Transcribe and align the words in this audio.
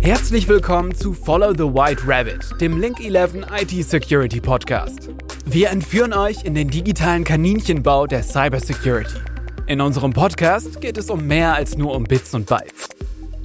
Herzlich 0.00 0.48
willkommen 0.48 0.94
zu 0.94 1.12
Follow 1.12 1.52
the 1.52 1.64
White 1.64 2.02
Rabbit, 2.06 2.60
dem 2.60 2.80
Link 2.80 3.00
11 3.00 3.46
IT 3.60 3.84
Security 3.84 4.40
Podcast. 4.40 5.10
Wir 5.44 5.70
entführen 5.70 6.12
euch 6.12 6.44
in 6.44 6.54
den 6.54 6.68
digitalen 6.68 7.24
Kaninchenbau 7.24 8.06
der 8.06 8.22
Cybersecurity. 8.22 9.18
In 9.66 9.80
unserem 9.80 10.12
Podcast 10.12 10.80
geht 10.80 10.98
es 10.98 11.10
um 11.10 11.26
mehr 11.26 11.54
als 11.54 11.76
nur 11.76 11.94
um 11.94 12.04
Bits 12.04 12.34
und 12.34 12.46
Bytes. 12.46 12.81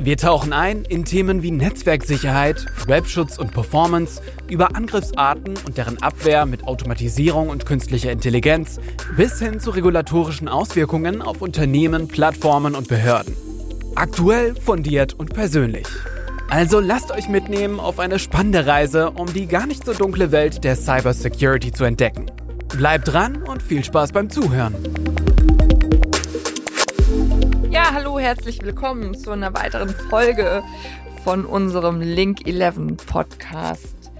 Wir 0.07 0.15
tauchen 0.15 0.53
ein 0.53 0.85
in 0.85 1.03
Themen 1.03 1.43
wie 1.43 1.51
Netzwerksicherheit, 1.51 2.65
Webschutz 2.85 3.37
und 3.37 3.51
Performance, 3.51 4.21
über 4.47 4.73
Angriffsarten 4.73 5.55
und 5.65 5.77
deren 5.77 6.01
Abwehr 6.01 6.45
mit 6.45 6.63
Automatisierung 6.63 7.49
und 7.49 7.65
künstlicher 7.65 8.13
Intelligenz 8.13 8.79
bis 9.17 9.39
hin 9.39 9.59
zu 9.59 9.71
regulatorischen 9.71 10.47
Auswirkungen 10.47 11.21
auf 11.21 11.41
Unternehmen, 11.41 12.07
Plattformen 12.07 12.73
und 12.73 12.87
Behörden. 12.87 13.35
Aktuell, 13.96 14.55
fundiert 14.55 15.13
und 15.13 15.33
persönlich. 15.33 15.87
Also 16.49 16.79
lasst 16.79 17.11
euch 17.11 17.27
mitnehmen 17.27 17.82
auf 17.82 17.99
eine 17.99 18.18
spannende 18.18 18.65
Reise, 18.65 19.11
um 19.11 19.33
die 19.33 19.46
gar 19.46 19.68
nicht 19.68 19.85
so 19.85 19.93
dunkle 19.93 20.32
Welt 20.32 20.63
der 20.63 20.77
Cybersecurity 20.77 21.74
zu 21.74 21.83
entdecken. 21.83 22.27
Bleibt 22.77 23.10
dran 23.10 23.43
und 23.43 23.61
viel 23.61 23.83
Spaß 23.83 24.13
beim 24.13 24.29
Zuhören. 24.29 24.74
Hallo, 27.97 28.19
herzlich 28.19 28.61
willkommen 28.61 29.18
zu 29.18 29.32
einer 29.32 29.56
weiteren 29.56 29.89
Folge 29.89 30.64
von 31.24 31.47
unserem 31.47 32.00
Link 32.00 32.45
11 32.45 32.95
Podcast. 33.08 34.11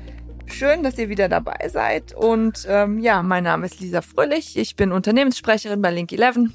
Schön, 0.48 0.82
dass 0.82 0.98
ihr 0.98 1.10
wieder 1.10 1.30
dabei 1.30 1.70
seid. 1.70 2.12
Und 2.12 2.66
ähm, 2.68 2.98
ja, 2.98 3.22
mein 3.22 3.44
Name 3.44 3.68
ist 3.68 3.80
Lisa 3.80 4.02
Fröhlich. 4.02 4.58
Ich 4.58 4.76
bin 4.76 4.92
Unternehmenssprecherin 4.92 5.80
bei 5.80 5.92
Link 5.92 6.12
11 6.12 6.50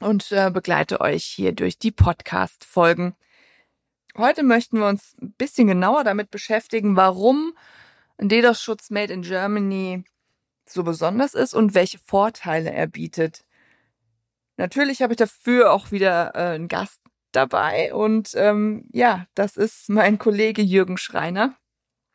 und 0.00 0.30
äh, 0.30 0.50
begleite 0.50 1.00
euch 1.00 1.24
hier 1.24 1.52
durch 1.52 1.78
die 1.78 1.90
Podcast-Folgen. 1.90 3.14
Heute 4.18 4.42
möchten 4.42 4.78
wir 4.78 4.88
uns 4.88 5.16
ein 5.22 5.32
bisschen 5.38 5.68
genauer 5.68 6.04
damit 6.04 6.30
beschäftigen, 6.30 6.96
warum 6.96 7.56
DDoS-Schutz 8.20 8.90
Made 8.90 9.10
in 9.10 9.22
Germany 9.22 10.04
so 10.66 10.84
besonders 10.84 11.32
ist 11.32 11.54
und 11.54 11.72
welche 11.72 11.98
Vorteile 11.98 12.74
er 12.74 12.88
bietet. 12.88 13.45
Natürlich 14.56 15.02
habe 15.02 15.12
ich 15.12 15.18
dafür 15.18 15.72
auch 15.72 15.90
wieder 15.90 16.34
äh, 16.34 16.54
einen 16.54 16.68
Gast 16.68 17.00
dabei 17.32 17.92
und 17.92 18.30
ähm, 18.34 18.88
ja, 18.92 19.26
das 19.34 19.56
ist 19.56 19.88
mein 19.90 20.18
Kollege 20.18 20.62
Jürgen 20.62 20.96
Schreiner, 20.96 21.54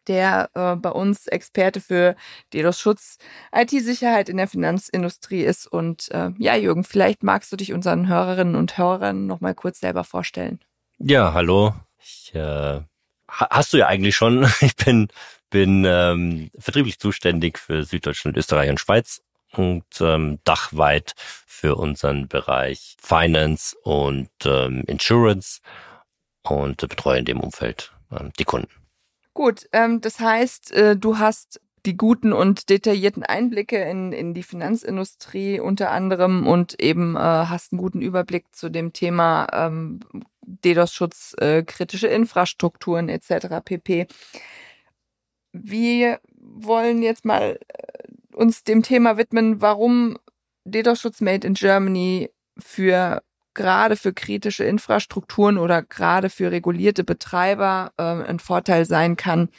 der 0.07 0.49
äh, 0.55 0.75
bei 0.75 0.89
uns 0.89 1.27
Experte 1.27 1.79
für 1.79 2.15
DDoS-Schutz, 2.53 3.17
IT-Sicherheit 3.53 4.29
in 4.29 4.37
der 4.37 4.47
Finanzindustrie 4.47 5.43
ist. 5.43 5.67
Und 5.67 6.09
äh, 6.11 6.31
ja, 6.39 6.55
Jürgen, 6.55 6.83
vielleicht 6.83 7.21
magst 7.21 7.51
du 7.51 7.55
dich 7.55 7.73
unseren 7.73 8.07
Hörerinnen 8.07 8.55
und 8.55 8.77
Hörern 8.77 9.27
noch 9.27 9.41
mal 9.41 9.53
kurz 9.53 9.79
selber 9.79 10.03
vorstellen. 10.03 10.59
Ja, 10.97 11.33
hallo, 11.33 11.75
ich 11.99 12.33
äh, 12.33 12.81
hast 13.27 13.73
du 13.73 13.77
ja 13.77 13.87
eigentlich 13.87 14.15
schon. 14.15 14.47
Ich 14.61 14.75
bin 14.75 15.09
bin 15.51 15.83
ähm, 15.85 16.49
vertrieblich 16.57 16.97
zuständig 16.97 17.59
für 17.59 17.83
Süddeutschland, 17.83 18.37
Österreich 18.37 18.69
und 18.69 18.79
Schweiz 18.79 19.21
und 19.55 19.85
ähm, 19.99 20.39
dachweit 20.43 21.13
für 21.17 21.75
unseren 21.75 22.27
Bereich 22.27 22.95
Finance 23.01 23.75
und 23.83 24.29
ähm, 24.45 24.83
Insurance 24.87 25.59
und 26.43 26.77
betreue 26.77 27.19
in 27.19 27.25
dem 27.25 27.39
Umfeld 27.39 27.91
ähm, 28.11 28.31
die 28.39 28.45
Kunden. 28.45 28.71
Gut, 29.33 29.67
ähm, 29.71 30.01
das 30.01 30.19
heißt, 30.19 30.71
äh, 30.71 30.97
du 30.97 31.19
hast 31.19 31.61
die 31.85 31.97
guten 31.97 32.31
und 32.31 32.69
detaillierten 32.69 33.23
Einblicke 33.23 33.77
in, 33.77 34.11
in 34.13 34.33
die 34.33 34.43
Finanzindustrie 34.43 35.59
unter 35.59 35.91
anderem 35.91 36.45
und 36.47 36.79
eben 36.81 37.15
äh, 37.15 37.19
hast 37.19 37.71
einen 37.71 37.81
guten 37.81 38.01
Überblick 38.01 38.45
zu 38.55 38.69
dem 38.69 38.93
Thema 38.93 39.47
ähm, 39.51 39.99
DDoS-Schutz, 40.41 41.35
äh, 41.39 41.63
kritische 41.63 42.07
Infrastrukturen 42.07 43.09
etc. 43.09 43.63
pp. 43.63 44.07
Wir 45.53 46.19
wollen 46.39 47.01
jetzt 47.01 47.25
mal 47.25 47.59
äh, 47.67 47.80
uns 48.35 48.63
dem 48.63 48.83
Thema 48.83 49.17
widmen, 49.17 49.61
warum 49.61 50.17
DDoS-Schutz 50.65 51.21
Made 51.21 51.47
in 51.47 51.53
Germany 51.53 52.29
für 52.57 53.21
gerade 53.53 53.95
für 53.95 54.13
kritische 54.13 54.63
Infrastrukturen 54.63 55.57
oder 55.57 55.81
gerade 55.81 56.29
für 56.29 56.51
regulierte 56.51 57.03
Betreiber 57.03 57.91
äh, 57.97 58.03
ein 58.03 58.39
Vorteil 58.39 58.85
sein 58.85 59.17
kann. 59.17 59.49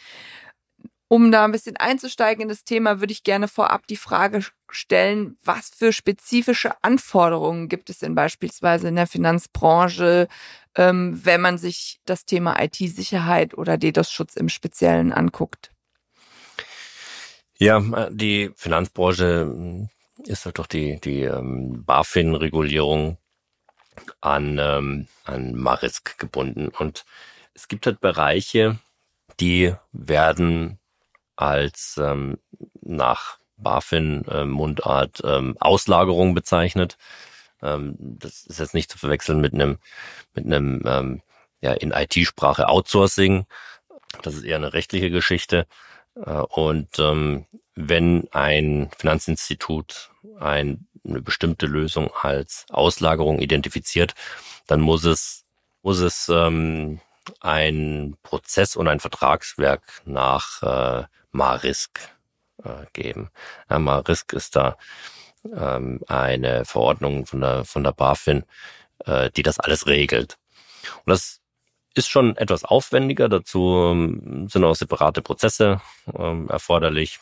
Um 1.09 1.31
da 1.31 1.45
ein 1.45 1.53
bisschen 1.53 1.77
einzusteigen 1.77 2.41
in 2.43 2.49
das 2.49 2.65
Thema, 2.65 3.01
würde 3.01 3.13
ich 3.13 3.23
gerne 3.23 3.47
vorab 3.47 3.87
die 3.87 3.99
Frage 3.99 4.41
stellen, 4.71 5.37
was 5.45 5.69
für 5.69 5.93
spezifische 5.93 6.73
Anforderungen 6.83 7.69
gibt 7.69 7.91
es 7.91 7.99
denn 7.99 8.15
beispielsweise 8.15 8.89
in 8.89 8.97
der 8.97 9.07
Finanzbranche, 9.07 10.27
ähm, 10.75 11.21
wenn 11.23 11.43
man 11.43 11.59
sich 11.59 12.01
das 12.07 12.25
Thema 12.25 12.59
IT-Sicherheit 12.63 13.53
oder 13.53 13.77
DDoS-Schutz 13.77 14.37
im 14.37 14.49
Speziellen 14.49 15.13
anguckt? 15.13 15.71
Ja, 17.63 18.11
die 18.11 18.51
Finanzbranche 18.57 19.43
hm, 19.43 19.89
ist 20.27 20.47
halt 20.47 20.59
doch 20.59 20.67
die, 20.67 20.99
die 21.01 21.23
ähm, 21.23 21.85
BaFin-Regulierung 21.85 23.19
an, 24.21 24.59
ähm, 24.61 25.07
an 25.25 25.55
Marisk 25.55 26.19
gebunden. 26.19 26.69
Und 26.77 27.05
es 27.55 27.69
gibt 27.69 27.87
halt 27.87 28.01
Bereiche, 28.01 28.81
die 29.39 29.75
werden 29.93 30.81
als 31.37 32.01
ähm, 32.03 32.39
nach 32.81 33.39
BaFin-Mundart 33.59 35.23
äh, 35.23 35.37
ähm, 35.37 35.57
Auslagerung 35.61 36.35
bezeichnet. 36.35 36.99
Ähm, 37.63 37.95
das 37.97 38.43
ist 38.43 38.59
jetzt 38.59 38.75
nicht 38.75 38.91
zu 38.91 38.99
verwechseln 38.99 39.41
mit 39.41 39.55
einem 39.55 39.79
mit 40.35 40.47
einem 40.47 40.83
ähm, 40.85 41.23
ja 41.61 41.75
in 41.75 41.93
IT-Sprache 41.93 42.69
Outsourcing. 42.69 43.47
Das 44.23 44.35
ist 44.35 44.43
eher 44.43 44.57
eine 44.57 44.73
rechtliche 44.73 45.11
Geschichte. 45.11 45.69
Äh, 46.17 46.31
und 46.31 46.99
ähm, 46.99 47.47
wenn 47.75 48.29
ein 48.33 48.91
Finanzinstitut 48.99 50.11
ein, 50.39 50.87
eine 51.07 51.23
bestimmte 51.23 51.67
Lösung 51.67 52.11
als 52.15 52.67
Auslagerung 52.71 53.39
identifiziert, 53.41 54.15
dann 54.67 54.81
muss 54.81 55.05
es 55.05 55.45
muss 55.83 55.99
es 55.99 56.29
ähm, 56.29 57.01
ein 57.41 58.17
Prozess 58.23 58.77
und 58.77 58.89
ein 58.89 59.01
Vertragswerk 59.01 60.03
nach 60.05 60.63
äh, 60.63 61.05
Marisk 61.33 62.01
äh, 62.63 62.87
geben. 62.93 63.31
Ja, 63.69 63.79
Marisk 63.79 64.33
ist 64.33 64.57
da 64.57 64.77
ähm, 65.45 66.01
eine 66.07 66.65
Verordnung 66.65 67.27
von 67.27 67.41
der, 67.41 67.65
von 67.65 67.85
der 67.85 67.93
BaFin, 67.93 68.45
äh, 69.07 69.31
die 69.31 69.43
das 69.43 69.59
alles 69.59 69.87
regelt. 69.87 70.39
Und 71.05 71.11
das 71.11 71.41
ist 71.95 72.09
schon 72.09 72.37
etwas 72.37 72.65
aufwendiger. 72.65 73.29
Dazu 73.29 73.91
ähm, 73.91 74.49
sind 74.49 74.65
auch 74.65 74.75
separate 74.75 75.23
Prozesse 75.23 75.81
ähm, 76.17 76.49
erforderlich. 76.49 77.19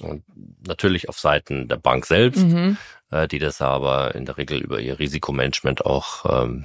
Und 0.00 0.24
natürlich 0.66 1.08
auf 1.08 1.18
Seiten 1.18 1.68
der 1.68 1.76
Bank 1.76 2.06
selbst, 2.06 2.44
mhm. 2.44 2.76
äh, 3.10 3.28
die 3.28 3.38
das 3.38 3.60
aber 3.60 4.14
in 4.14 4.24
der 4.24 4.36
Regel 4.36 4.60
über 4.60 4.80
ihr 4.80 4.98
Risikomanagement 4.98 5.84
auch 5.84 6.24
ähm, 6.42 6.64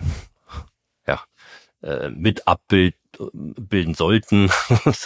ja, 1.06 1.22
äh, 1.82 2.10
mit 2.10 2.48
abbilden 2.48 3.94
sollten, 3.94 4.50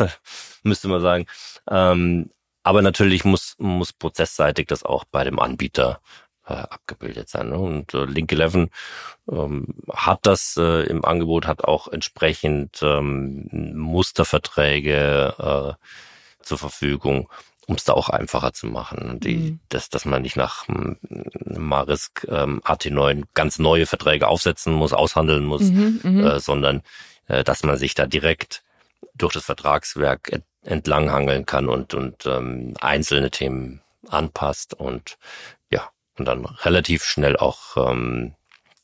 müsste 0.64 0.88
man 0.88 1.02
sagen. 1.02 1.26
Ähm, 1.70 2.30
aber 2.64 2.82
natürlich 2.82 3.26
muss, 3.26 3.56
muss 3.58 3.92
prozessseitig 3.92 4.68
das 4.68 4.84
auch 4.84 5.04
bei 5.06 5.24
dem 5.24 5.40
Anbieter 5.40 6.00
äh, 6.48 6.54
abgebildet 6.54 7.30
sein. 7.30 7.50
Ne? 7.50 7.58
Und 7.58 7.94
äh, 7.94 8.06
Link 8.06 8.32
11 8.32 8.70
ähm, 9.32 9.68
hat 9.92 10.20
das 10.24 10.58
äh, 10.58 10.84
im 10.84 11.06
Angebot, 11.06 11.48
hat 11.48 11.64
auch 11.64 11.88
entsprechend 11.88 12.82
ähm, 12.84 13.48
Musterverträge 13.76 15.36
äh, 15.38 16.44
zur 16.44 16.58
Verfügung, 16.58 17.30
um 17.68 17.76
es 17.76 17.86
da 17.86 17.94
auch 17.94 18.10
einfacher 18.10 18.54
zu 18.54 18.68
machen. 18.68 19.20
Die, 19.22 19.38
mhm. 19.38 19.60
dass, 19.70 19.90
dass 19.90 20.06
man 20.06 20.22
nicht 20.22 20.36
nach 20.36 20.68
ähm, 20.68 20.98
Marisk 21.46 22.28
ähm, 22.30 22.62
AT9 22.64 23.24
ganz 23.34 23.60
neue 23.60 23.86
Verträge 23.86 24.28
aufsetzen 24.28 24.74
muss, 24.74 24.94
aushandeln 24.94 25.46
muss, 25.46 25.64
mhm, 25.64 26.00
mhm, 26.04 26.26
äh, 26.26 26.40
sondern 26.40 26.82
äh, 27.28 27.44
dass 27.44 27.64
man 27.64 27.78
sich 27.78 27.94
da 27.94 28.06
direkt 28.06 28.64
durch 29.16 29.34
das 29.34 29.46
Vertragswerk 29.46 30.42
entlanghangeln 30.64 31.46
kann 31.46 31.70
und, 31.70 31.94
und 31.94 32.26
ähm, 32.26 32.74
einzelne 32.80 33.32
Themen 33.32 33.82
anpasst 34.10 34.74
und 34.74 35.18
und 36.18 36.26
dann 36.26 36.46
relativ 36.46 37.04
schnell 37.04 37.38
auch 37.38 37.78
ähm, 37.78 38.36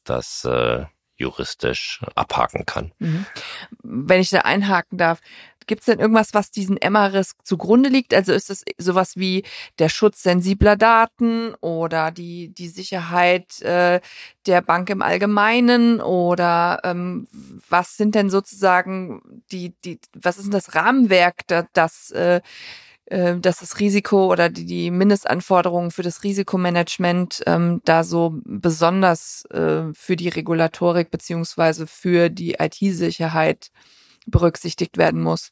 das 0.03 0.45
äh, 0.45 0.85
juristisch 1.15 2.01
abhaken 2.15 2.65
kann. 2.65 2.93
Mhm. 2.99 3.25
Wenn 3.83 4.21
ich 4.21 4.29
da 4.29 4.39
einhaken 4.39 4.97
darf, 4.97 5.19
Gibt 5.69 5.81
es 5.81 5.85
denn 5.85 5.99
irgendwas, 5.99 6.33
was 6.33 6.49
diesen 6.49 6.77
Emma-Risk 6.77 7.45
zugrunde 7.45 7.89
liegt? 7.89 8.15
Also 8.15 8.33
ist 8.33 8.49
es 8.49 8.65
sowas 8.79 9.17
wie 9.17 9.43
der 9.77 9.87
Schutz 9.87 10.23
sensibler 10.23 10.75
Daten 10.75 11.53
oder 11.61 12.09
die, 12.09 12.49
die 12.51 12.69
Sicherheit 12.69 13.61
äh, 13.61 14.01
der 14.47 14.61
Bank 14.63 14.89
im 14.89 15.03
Allgemeinen 15.03 16.01
oder 16.01 16.79
ähm, 16.83 17.27
was 17.69 17.97
sind 17.97 18.15
denn 18.15 18.31
sozusagen 18.31 19.43
die, 19.51 19.75
die, 19.85 19.99
was 20.15 20.37
ist 20.37 20.45
denn 20.45 20.53
das 20.53 20.73
Rahmenwerk, 20.73 21.45
das, 21.45 21.65
das 21.73 22.11
äh, 22.13 22.41
dass 23.09 23.59
das 23.59 23.79
Risiko 23.79 24.31
oder 24.31 24.50
die, 24.50 24.65
die 24.65 24.91
Mindestanforderungen 24.91 25.91
für 25.91 26.03
das 26.03 26.23
Risikomanagement 26.23 27.41
ähm, 27.47 27.81
da 27.83 28.03
so 28.03 28.39
besonders 28.44 29.45
äh, 29.45 29.94
für 29.94 30.15
die 30.15 30.29
Regulatorik 30.29 31.09
beziehungsweise 31.09 31.88
für 31.88 32.29
die 32.29 32.57
IT-Sicherheit 32.59 33.71
berücksichtigt 34.27 34.97
werden 34.97 35.21
muss. 35.21 35.51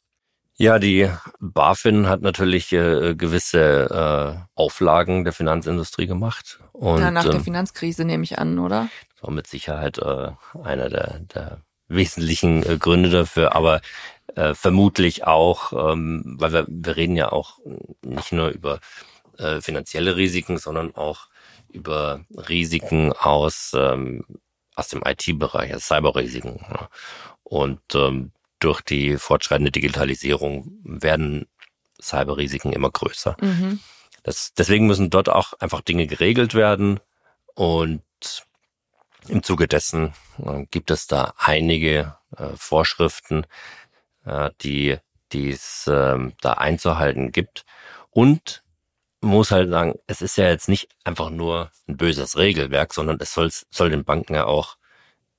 Ja, 0.60 0.80
die 0.80 1.08
BaFin 1.38 2.08
hat 2.08 2.20
natürlich 2.20 2.72
äh, 2.72 3.14
gewisse 3.14 4.40
äh, 4.40 4.44
Auflagen 4.56 5.22
der 5.22 5.32
Finanzindustrie 5.32 6.08
gemacht. 6.08 6.58
Und, 6.72 7.00
ja, 7.00 7.12
nach 7.12 7.22
der 7.22 7.34
ähm, 7.34 7.44
Finanzkrise 7.44 8.04
nehme 8.04 8.24
ich 8.24 8.40
an, 8.40 8.58
oder? 8.58 8.88
Das 9.14 9.22
war 9.22 9.30
mit 9.30 9.46
Sicherheit 9.46 9.98
äh, 9.98 10.30
einer 10.64 10.88
der, 10.88 11.20
der 11.32 11.58
wesentlichen 11.86 12.64
äh, 12.64 12.76
Gründe 12.76 13.08
dafür, 13.08 13.54
aber 13.54 13.80
äh, 14.38 14.54
vermutlich 14.54 15.26
auch, 15.26 15.72
ähm, 15.72 16.22
weil 16.38 16.52
wir, 16.52 16.66
wir 16.68 16.96
reden 16.96 17.16
ja 17.16 17.32
auch 17.32 17.58
nicht 18.02 18.30
nur 18.30 18.48
über 18.50 18.78
äh, 19.36 19.60
finanzielle 19.60 20.16
Risiken, 20.16 20.58
sondern 20.58 20.94
auch 20.94 21.26
über 21.68 22.24
Risiken 22.30 23.12
aus, 23.12 23.72
ähm, 23.74 24.24
aus 24.76 24.88
dem 24.88 25.02
IT-Bereich, 25.04 25.72
also 25.72 25.94
Cyberrisiken. 25.94 26.60
Ja. 26.70 26.88
Und 27.42 27.80
ähm, 27.94 28.30
durch 28.60 28.80
die 28.80 29.16
fortschreitende 29.16 29.72
Digitalisierung 29.72 30.70
werden 30.84 31.48
Cyberrisiken 32.00 32.72
immer 32.72 32.90
größer. 32.90 33.36
Mhm. 33.40 33.80
Das, 34.22 34.54
deswegen 34.54 34.86
müssen 34.86 35.10
dort 35.10 35.28
auch 35.28 35.54
einfach 35.54 35.80
Dinge 35.80 36.06
geregelt 36.06 36.54
werden 36.54 37.00
und 37.54 38.02
im 39.26 39.42
Zuge 39.42 39.66
dessen 39.66 40.14
äh, 40.44 40.64
gibt 40.70 40.92
es 40.92 41.08
da 41.08 41.34
einige 41.38 42.16
äh, 42.36 42.50
Vorschriften, 42.56 43.44
äh, 44.28 44.50
die 44.58 44.98
es 45.32 45.86
äh, 45.86 46.18
da 46.40 46.52
einzuhalten 46.54 47.32
gibt. 47.32 47.64
Und 48.10 48.62
muss 49.20 49.50
halt 49.50 49.70
sagen, 49.70 49.94
es 50.06 50.22
ist 50.22 50.36
ja 50.36 50.48
jetzt 50.48 50.68
nicht 50.68 50.88
einfach 51.04 51.30
nur 51.30 51.70
ein 51.88 51.96
böses 51.96 52.36
Regelwerk, 52.36 52.94
sondern 52.94 53.18
es 53.20 53.34
soll, 53.34 53.50
soll 53.70 53.90
den 53.90 54.04
Banken 54.04 54.34
ja 54.34 54.44
auch 54.44 54.76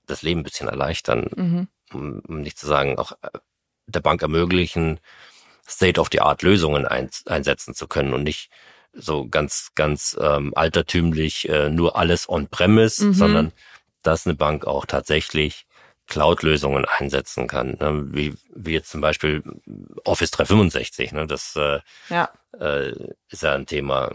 das 0.05 0.21
Leben 0.21 0.41
ein 0.41 0.43
bisschen 0.43 0.67
erleichtern. 0.67 1.29
Mhm 1.35 1.67
um, 1.93 2.21
um 2.27 2.41
nicht 2.41 2.57
zu 2.57 2.67
sagen, 2.67 2.97
auch 2.97 3.13
äh, 3.21 3.29
der 3.87 4.01
Bank 4.01 4.21
ermöglichen, 4.21 4.99
State-of-the-Art-Lösungen 5.67 6.85
ein, 6.85 7.09
einsetzen 7.27 7.73
zu 7.73 7.87
können 7.87 8.13
und 8.13 8.23
nicht 8.23 8.49
so 8.93 9.27
ganz, 9.27 9.71
ganz 9.75 10.17
ähm, 10.19 10.51
altertümlich 10.55 11.47
äh, 11.47 11.69
nur 11.69 11.95
alles 11.95 12.27
on-premise, 12.27 13.05
mhm. 13.05 13.13
sondern 13.13 13.51
dass 14.01 14.25
eine 14.25 14.35
Bank 14.35 14.65
auch 14.65 14.85
tatsächlich 14.85 15.67
Cloud-Lösungen 16.09 16.85
einsetzen 16.85 17.47
kann, 17.47 17.77
ne? 17.79 18.03
wie, 18.11 18.35
wie 18.53 18.73
jetzt 18.73 18.89
zum 18.89 18.99
Beispiel 18.99 19.43
Office 20.03 20.31
365. 20.31 21.13
Ne? 21.13 21.27
Das 21.27 21.55
äh, 21.55 21.79
ja. 22.09 22.29
Äh, 22.59 22.93
ist 23.29 23.43
ja 23.43 23.53
ein 23.53 23.65
Thema. 23.65 24.11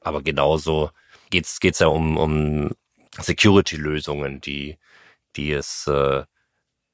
Aber 0.00 0.22
genauso 0.22 0.90
geht's 1.30 1.60
geht's 1.60 1.78
ja 1.78 1.86
um, 1.86 2.16
um 2.16 2.70
Security-Lösungen, 3.18 4.40
die, 4.40 4.78
die 5.36 5.52
es 5.52 5.86
äh, 5.86 6.24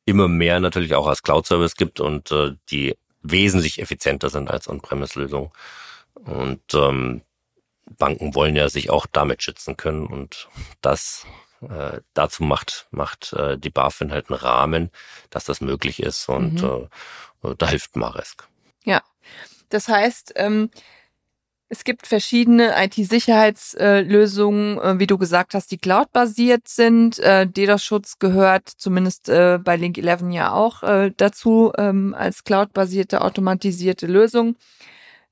immer 0.05 0.28
mehr 0.28 0.61
natürlich 0.61 0.94
auch 0.94 1.06
als 1.06 1.23
Cloud-Service 1.23 1.76
gibt 1.76 2.00
und 2.00 2.31
äh, 2.32 2.52
die 2.70 2.96
wesentlich 3.23 3.81
effizienter 3.81 4.28
sind 4.28 4.50
als 4.50 4.69
On-Premise-Lösungen. 4.69 5.50
Und 6.14 6.62
ähm, 6.75 7.23
Banken 7.99 8.34
wollen 8.34 8.56
ja 8.56 8.69
sich 8.69 8.90
auch 8.90 9.06
damit 9.06 9.43
schützen 9.43 9.76
können 9.76 10.06
und 10.06 10.49
das 10.81 11.26
äh, 11.62 12.00
dazu 12.14 12.42
macht 12.42 12.86
macht 12.90 13.32
äh, 13.32 13.58
die 13.58 13.70
BaFin 13.70 14.12
halt 14.12 14.30
einen 14.30 14.38
Rahmen, 14.38 14.90
dass 15.30 15.44
das 15.44 15.60
möglich 15.60 16.02
ist 16.02 16.28
und 16.28 16.62
mhm. 16.62 16.88
äh, 17.42 17.54
da 17.56 17.68
hilft 17.68 17.96
Maresk. 17.96 18.46
Ja, 18.84 19.02
das 19.68 19.88
heißt, 19.88 20.34
ähm, 20.36 20.70
es 21.68 21.82
gibt 21.82 22.06
verschiedene 22.06 22.74
IT-Sicherheitslösungen, 22.84 24.78
äh, 24.78 25.00
wie 25.00 25.08
du 25.08 25.18
gesagt 25.18 25.52
hast, 25.54 25.72
die 25.72 25.78
cloud-basiert 25.78 26.68
sind. 26.68 27.18
Äh, 27.18 27.48
DDoS-Schutz 27.48 28.20
gehört 28.20 28.68
zumindest 28.68 29.28
äh, 29.28 29.58
bei 29.58 29.74
Link 29.76 29.98
11 29.98 30.30
ja 30.30 30.52
auch 30.52 30.82
dazu 31.16 31.72
ähm, 31.76 32.14
als 32.16 32.44
cloud-basierte 32.44 33.22
automatisierte 33.22 34.06
Lösung. 34.06 34.56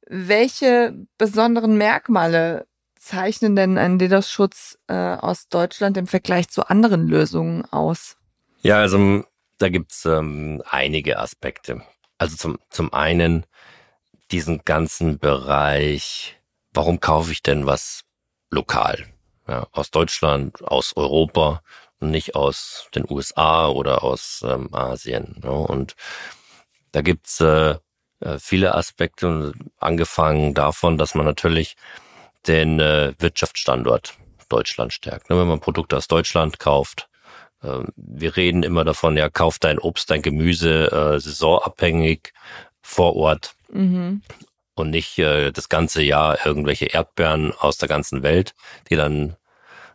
Welche 0.06 0.94
besonderen 1.18 1.78
Merkmale 1.78 2.66
zeichnen 3.04 3.56
denn 3.56 3.78
einen 3.78 3.98
DDoS-Schutz 3.98 4.78
aus 4.88 5.48
Deutschland 5.48 5.96
im 5.96 6.06
Vergleich 6.06 6.48
zu 6.48 6.68
anderen 6.68 7.06
Lösungen 7.08 7.64
aus? 7.72 8.16
Ja, 8.62 8.78
also 8.78 9.24
da 9.58 9.68
gibt's 9.68 10.04
ähm, 10.04 10.62
einige 10.66 11.18
Aspekte. 11.18 11.82
Also 12.18 12.36
zum, 12.36 12.58
zum 12.70 12.92
einen 12.92 13.46
diesen 14.30 14.62
ganzen 14.64 15.18
Bereich, 15.18 16.40
warum 16.72 17.00
kaufe 17.00 17.32
ich 17.32 17.42
denn 17.42 17.66
was 17.66 18.02
lokal? 18.50 19.06
Ja, 19.46 19.66
aus 19.72 19.90
Deutschland, 19.90 20.64
aus 20.64 20.96
Europa 20.96 21.62
und 22.00 22.10
nicht 22.10 22.34
aus 22.34 22.88
den 22.94 23.04
USA 23.08 23.68
oder 23.68 24.02
aus 24.02 24.42
ähm, 24.46 24.74
Asien. 24.74 25.40
Ja, 25.44 25.50
und 25.50 25.94
da 26.92 27.02
gibt's 27.02 27.40
äh, 27.40 27.76
äh, 28.20 28.38
viele 28.38 28.74
Aspekte, 28.74 29.52
angefangen 29.78 30.54
davon, 30.54 30.96
dass 30.96 31.14
man 31.14 31.26
natürlich 31.26 31.76
den 32.46 32.80
äh, 32.80 33.14
Wirtschaftsstandort 33.18 34.14
Deutschland 34.48 34.92
stärkt. 34.92 35.30
Ne, 35.30 35.38
wenn 35.38 35.48
man 35.48 35.60
Produkte 35.60 35.96
aus 35.96 36.08
Deutschland 36.08 36.58
kauft, 36.58 37.08
äh, 37.62 37.80
wir 37.96 38.36
reden 38.36 38.62
immer 38.62 38.84
davon, 38.84 39.16
ja, 39.16 39.28
kauf 39.28 39.58
dein 39.58 39.78
Obst, 39.78 40.10
dein 40.10 40.22
Gemüse 40.22 40.90
äh, 40.92 41.20
saisonabhängig 41.20 42.32
vor 42.82 43.16
Ort. 43.16 43.54
Mhm. 43.70 44.22
Und 44.74 44.90
nicht 44.90 45.18
äh, 45.18 45.52
das 45.52 45.68
ganze 45.68 46.02
Jahr 46.02 46.44
irgendwelche 46.44 46.86
Erdbeeren 46.86 47.52
aus 47.52 47.78
der 47.78 47.88
ganzen 47.88 48.22
Welt, 48.22 48.54
die 48.90 48.96
dann 48.96 49.36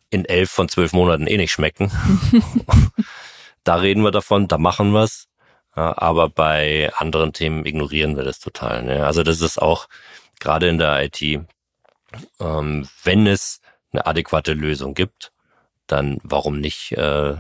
in 0.09 0.25
elf 0.25 0.49
von 0.49 0.69
zwölf 0.69 0.93
Monaten 0.93 1.27
eh 1.27 1.37
nicht 1.37 1.51
schmecken. 1.51 1.91
da 3.63 3.75
reden 3.75 4.03
wir 4.03 4.11
davon, 4.11 4.47
da 4.47 4.57
machen 4.57 4.91
wir's. 4.91 5.27
Aber 5.71 6.29
bei 6.29 6.91
anderen 6.97 7.31
Themen 7.31 7.65
ignorieren 7.65 8.17
wir 8.17 8.23
das 8.23 8.39
total. 8.39 8.83
Ne? 8.83 9.05
Also 9.05 9.23
das 9.23 9.39
ist 9.39 9.61
auch 9.61 9.87
gerade 10.39 10.67
in 10.67 10.77
der 10.77 11.03
IT, 11.03 11.21
ähm, 12.39 12.87
wenn 13.03 13.27
es 13.27 13.61
eine 13.91 14.05
adäquate 14.05 14.53
Lösung 14.53 14.93
gibt, 14.93 15.31
dann 15.87 16.19
warum 16.23 16.59
nicht 16.59 16.91
äh, 16.93 17.37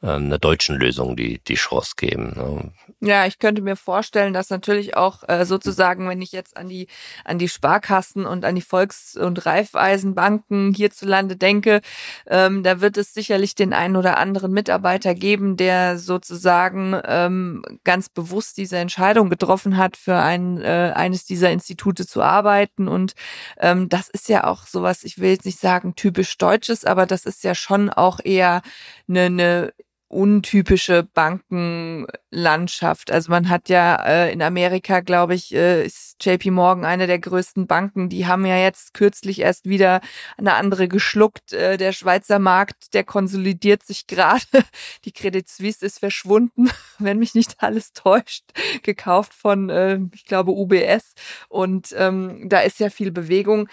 einer 0.00 0.38
deutschen 0.38 0.76
Lösung 0.76 1.16
die, 1.16 1.40
die 1.40 1.54
Chance 1.54 1.94
geben. 1.96 2.32
Ne? 2.36 2.72
Ja, 3.00 3.26
ich 3.26 3.38
könnte 3.38 3.62
mir 3.62 3.76
vorstellen, 3.76 4.32
dass 4.32 4.50
natürlich 4.50 4.96
auch 4.96 5.22
äh, 5.28 5.44
sozusagen, 5.44 6.08
wenn 6.08 6.20
ich 6.20 6.32
jetzt 6.32 6.56
an 6.56 6.68
die 6.68 6.88
an 7.24 7.38
die 7.38 7.48
Sparkassen 7.48 8.26
und 8.26 8.44
an 8.44 8.56
die 8.56 8.60
Volks- 8.60 9.16
und 9.16 9.46
Raiffeisenbanken 9.46 10.74
hierzulande 10.74 11.36
denke, 11.36 11.80
ähm, 12.26 12.64
da 12.64 12.80
wird 12.80 12.96
es 12.96 13.14
sicherlich 13.14 13.54
den 13.54 13.72
einen 13.72 13.94
oder 13.94 14.18
anderen 14.18 14.52
Mitarbeiter 14.52 15.14
geben, 15.14 15.56
der 15.56 15.96
sozusagen 15.96 17.00
ähm, 17.04 17.62
ganz 17.84 18.08
bewusst 18.08 18.56
diese 18.56 18.78
Entscheidung 18.78 19.30
getroffen 19.30 19.76
hat, 19.76 19.96
für 19.96 20.16
ein 20.16 20.60
äh, 20.60 20.92
eines 20.96 21.24
dieser 21.24 21.52
Institute 21.52 22.04
zu 22.04 22.20
arbeiten. 22.20 22.88
Und 22.88 23.12
ähm, 23.60 23.88
das 23.88 24.08
ist 24.08 24.28
ja 24.28 24.42
auch 24.44 24.66
sowas, 24.66 25.04
ich 25.04 25.18
will 25.20 25.30
jetzt 25.30 25.46
nicht 25.46 25.60
sagen 25.60 25.94
typisch 25.94 26.36
Deutsches, 26.36 26.84
aber 26.84 27.06
das 27.06 27.26
ist 27.26 27.44
ja 27.44 27.54
schon 27.54 27.90
auch 27.90 28.18
eher 28.24 28.60
eine, 29.08 29.26
eine 29.26 29.72
untypische 30.08 31.02
Bankenlandschaft. 31.02 33.10
Also 33.10 33.30
man 33.30 33.50
hat 33.50 33.68
ja 33.68 33.96
äh, 34.04 34.32
in 34.32 34.40
Amerika, 34.40 35.00
glaube 35.00 35.34
ich, 35.34 35.54
äh, 35.54 35.84
ist 35.84 36.16
JP 36.20 36.50
Morgan 36.50 36.86
eine 36.86 37.06
der 37.06 37.18
größten 37.18 37.66
Banken. 37.66 38.08
Die 38.08 38.26
haben 38.26 38.46
ja 38.46 38.56
jetzt 38.56 38.94
kürzlich 38.94 39.40
erst 39.40 39.68
wieder 39.68 40.00
eine 40.38 40.54
andere 40.54 40.88
geschluckt. 40.88 41.52
Äh, 41.52 41.76
der 41.76 41.92
Schweizer 41.92 42.38
Markt, 42.38 42.94
der 42.94 43.04
konsolidiert 43.04 43.82
sich 43.82 44.06
gerade. 44.06 44.40
Die 45.04 45.12
Credit 45.12 45.46
Suisse 45.48 45.84
ist 45.84 45.98
verschwunden, 45.98 46.70
wenn 46.98 47.18
mich 47.18 47.34
nicht 47.34 47.56
alles 47.58 47.92
täuscht, 47.92 48.44
gekauft 48.82 49.34
von, 49.34 49.68
äh, 49.68 50.00
ich 50.14 50.24
glaube, 50.24 50.52
UBS. 50.52 51.12
Und 51.48 51.94
ähm, 51.96 52.48
da 52.48 52.60
ist 52.60 52.80
ja 52.80 52.88
viel 52.88 53.12
Bewegung 53.12 53.68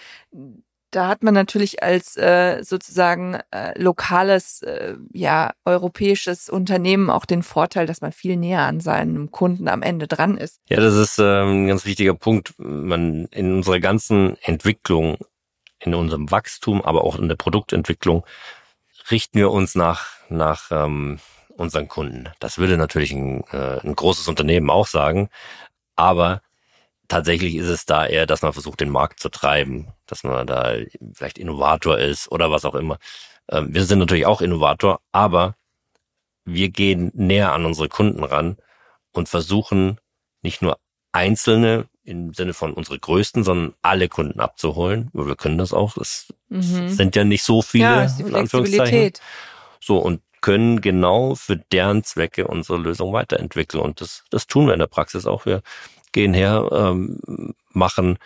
da 0.90 1.08
hat 1.08 1.22
man 1.22 1.34
natürlich 1.34 1.82
als 1.82 2.16
äh, 2.16 2.62
sozusagen 2.62 3.38
äh, 3.50 3.78
lokales, 3.80 4.62
äh, 4.62 4.94
ja, 5.12 5.52
europäisches 5.64 6.48
Unternehmen 6.48 7.10
auch 7.10 7.24
den 7.24 7.42
Vorteil, 7.42 7.86
dass 7.86 8.00
man 8.00 8.12
viel 8.12 8.36
näher 8.36 8.62
an 8.62 8.80
seinem 8.80 9.30
Kunden 9.30 9.68
am 9.68 9.82
Ende 9.82 10.06
dran 10.06 10.36
ist. 10.36 10.60
Ja, 10.68 10.78
das 10.78 10.94
ist 10.94 11.18
ähm, 11.18 11.64
ein 11.64 11.68
ganz 11.68 11.84
wichtiger 11.84 12.14
Punkt. 12.14 12.54
Man 12.58 13.26
in 13.26 13.52
unserer 13.52 13.80
ganzen 13.80 14.36
Entwicklung, 14.42 15.18
in 15.78 15.94
unserem 15.94 16.30
Wachstum, 16.30 16.82
aber 16.82 17.04
auch 17.04 17.18
in 17.18 17.28
der 17.28 17.36
Produktentwicklung 17.36 18.24
richten 19.10 19.38
wir 19.38 19.50
uns 19.50 19.74
nach 19.74 20.06
nach 20.28 20.70
ähm, 20.70 21.18
unseren 21.56 21.88
Kunden. 21.88 22.28
Das 22.38 22.58
würde 22.58 22.76
natürlich 22.76 23.12
ein, 23.12 23.44
äh, 23.52 23.80
ein 23.80 23.94
großes 23.94 24.28
Unternehmen 24.28 24.70
auch 24.70 24.86
sagen, 24.86 25.28
aber 25.96 26.42
tatsächlich 27.08 27.56
ist 27.56 27.68
es 27.68 27.86
da 27.86 28.06
eher, 28.06 28.26
dass 28.26 28.42
man 28.42 28.52
versucht, 28.52 28.80
den 28.80 28.90
Markt 28.90 29.20
zu 29.20 29.28
treiben, 29.28 29.92
dass 30.06 30.24
man 30.24 30.46
da 30.46 30.74
vielleicht 31.12 31.38
Innovator 31.38 31.98
ist 31.98 32.30
oder 32.30 32.50
was 32.50 32.64
auch 32.64 32.74
immer. 32.74 32.98
Ähm, 33.50 33.74
wir 33.74 33.84
sind 33.84 33.98
natürlich 33.98 34.26
auch 34.26 34.40
Innovator, 34.40 35.00
aber 35.12 35.56
wir 36.44 36.68
gehen 36.68 37.10
näher 37.14 37.52
an 37.52 37.66
unsere 37.66 37.88
Kunden 37.88 38.24
ran 38.24 38.56
und 39.12 39.28
versuchen 39.28 40.00
nicht 40.42 40.62
nur 40.62 40.78
einzelne 41.12 41.88
im 42.04 42.32
Sinne 42.34 42.54
von 42.54 42.72
unsere 42.72 42.98
größten, 42.98 43.42
sondern 43.42 43.74
alle 43.82 44.08
Kunden 44.08 44.38
abzuholen. 44.38 45.10
Wir 45.12 45.34
können 45.34 45.58
das 45.58 45.72
auch. 45.72 45.94
Das 45.94 46.32
mhm. 46.48 46.88
sind 46.88 47.16
ja 47.16 47.24
nicht 47.24 47.42
so 47.42 47.62
viele. 47.62 47.84
Ja, 47.84 48.02
ist 48.04 48.18
die 48.18 48.24
Flexibilität. 48.24 49.20
So, 49.80 49.98
und 49.98 50.20
können 50.40 50.80
genau 50.80 51.34
für 51.34 51.56
deren 51.56 52.04
Zwecke 52.04 52.46
unsere 52.46 52.78
Lösung 52.78 53.12
weiterentwickeln. 53.12 53.82
Und 53.82 54.00
das, 54.00 54.22
das 54.30 54.46
tun 54.46 54.66
wir 54.66 54.74
in 54.74 54.78
der 54.78 54.86
Praxis 54.86 55.26
auch. 55.26 55.46
Wir 55.46 55.62
gehen 56.16 56.32
her, 56.32 56.66
ähm, 56.72 57.54
machen 57.72 58.18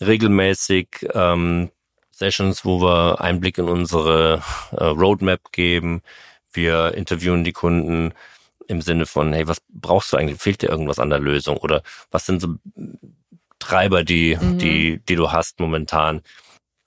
regelmäßig 0.00 1.08
ähm, 1.12 1.70
Sessions, 2.12 2.64
wo 2.64 2.80
wir 2.80 3.20
Einblick 3.20 3.58
in 3.58 3.68
unsere 3.68 4.42
äh, 4.70 4.84
Roadmap 4.84 5.50
geben. 5.50 6.02
Wir 6.52 6.94
interviewen 6.94 7.42
die 7.42 7.52
Kunden 7.52 8.14
im 8.68 8.80
Sinne 8.80 9.06
von, 9.06 9.32
hey, 9.32 9.48
was 9.48 9.60
brauchst 9.68 10.12
du 10.12 10.16
eigentlich? 10.16 10.40
Fehlt 10.40 10.62
dir 10.62 10.68
irgendwas 10.68 11.00
an 11.00 11.10
der 11.10 11.18
Lösung? 11.18 11.56
Oder 11.56 11.82
was 12.12 12.26
sind 12.26 12.40
so 12.40 12.54
Treiber, 13.58 14.04
die, 14.04 14.38
mhm. 14.40 14.58
die, 14.58 15.00
die 15.00 15.16
du 15.16 15.32
hast 15.32 15.58
momentan? 15.58 16.22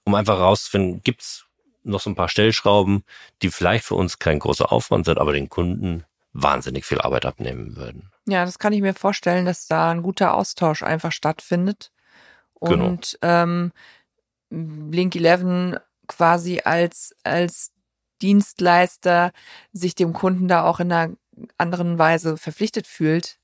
Um 0.05 0.15
einfach 0.15 0.39
rauszufinden, 0.39 1.01
gibt's 1.03 1.45
noch 1.83 1.99
so 1.99 2.09
ein 2.09 2.15
paar 2.15 2.29
Stellschrauben, 2.29 3.03
die 3.41 3.49
vielleicht 3.49 3.83
für 3.83 3.95
uns 3.95 4.19
kein 4.19 4.39
großer 4.39 4.71
Aufwand 4.71 5.05
sind, 5.05 5.17
aber 5.17 5.33
den 5.33 5.49
Kunden 5.49 6.05
wahnsinnig 6.35 6.85
viel 6.85 6.99
Arbeit 6.99 7.25
abnehmen 7.25 7.77
würden. 7.77 8.11
Ja, 8.27 8.43
das 8.43 8.59
kann 8.59 8.73
ich 8.73 8.81
mir 8.81 8.93
vorstellen, 8.93 9.45
dass 9.45 9.67
da 9.67 9.89
ein 9.89 10.03
guter 10.03 10.33
Austausch 10.33 10.83
einfach 10.83 11.11
stattfindet. 11.11 11.91
Und 12.53 13.17
genau. 13.21 13.33
ähm, 13.43 13.71
Link 14.49 15.15
11 15.15 15.79
quasi 16.07 16.61
als, 16.63 17.15
als 17.23 17.71
Dienstleister 18.21 19.31
sich 19.71 19.95
dem 19.95 20.13
Kunden 20.13 20.47
da 20.47 20.65
auch 20.65 20.79
in 20.79 20.91
einer 20.91 21.15
anderen 21.57 21.97
Weise 21.97 22.37
verpflichtet 22.37 22.85
fühlt 22.85 23.39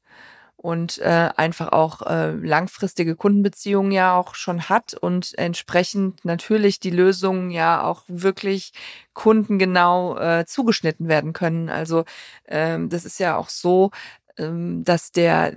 und 0.62 1.00
äh, 1.00 1.30
einfach 1.38 1.72
auch 1.72 2.04
äh, 2.04 2.34
langfristige 2.34 3.16
Kundenbeziehungen 3.16 3.92
ja 3.92 4.16
auch 4.16 4.36
schon 4.36 4.70
hat 4.70 4.94
und 4.94 5.36
entsprechend 5.40 6.24
natürlich 6.24 6.80
die 6.80 6.92
Lösungen 6.92 7.50
ja 7.50 7.84
auch 7.84 8.04
wirklich 8.08 8.72
kundengenau 9.14 10.18
äh, 10.20 10.46
zugeschnitten 10.46 11.08
werden 11.08 11.34
können. 11.34 11.70
Also 11.70 12.06
ähm, 12.48 12.90
das 12.90 13.06
ist 13.06 13.20
ja 13.20 13.38
auch 13.38 13.50
so, 13.50 13.90
ähm, 14.38 14.84
dass 14.84 15.12
der 15.12 15.56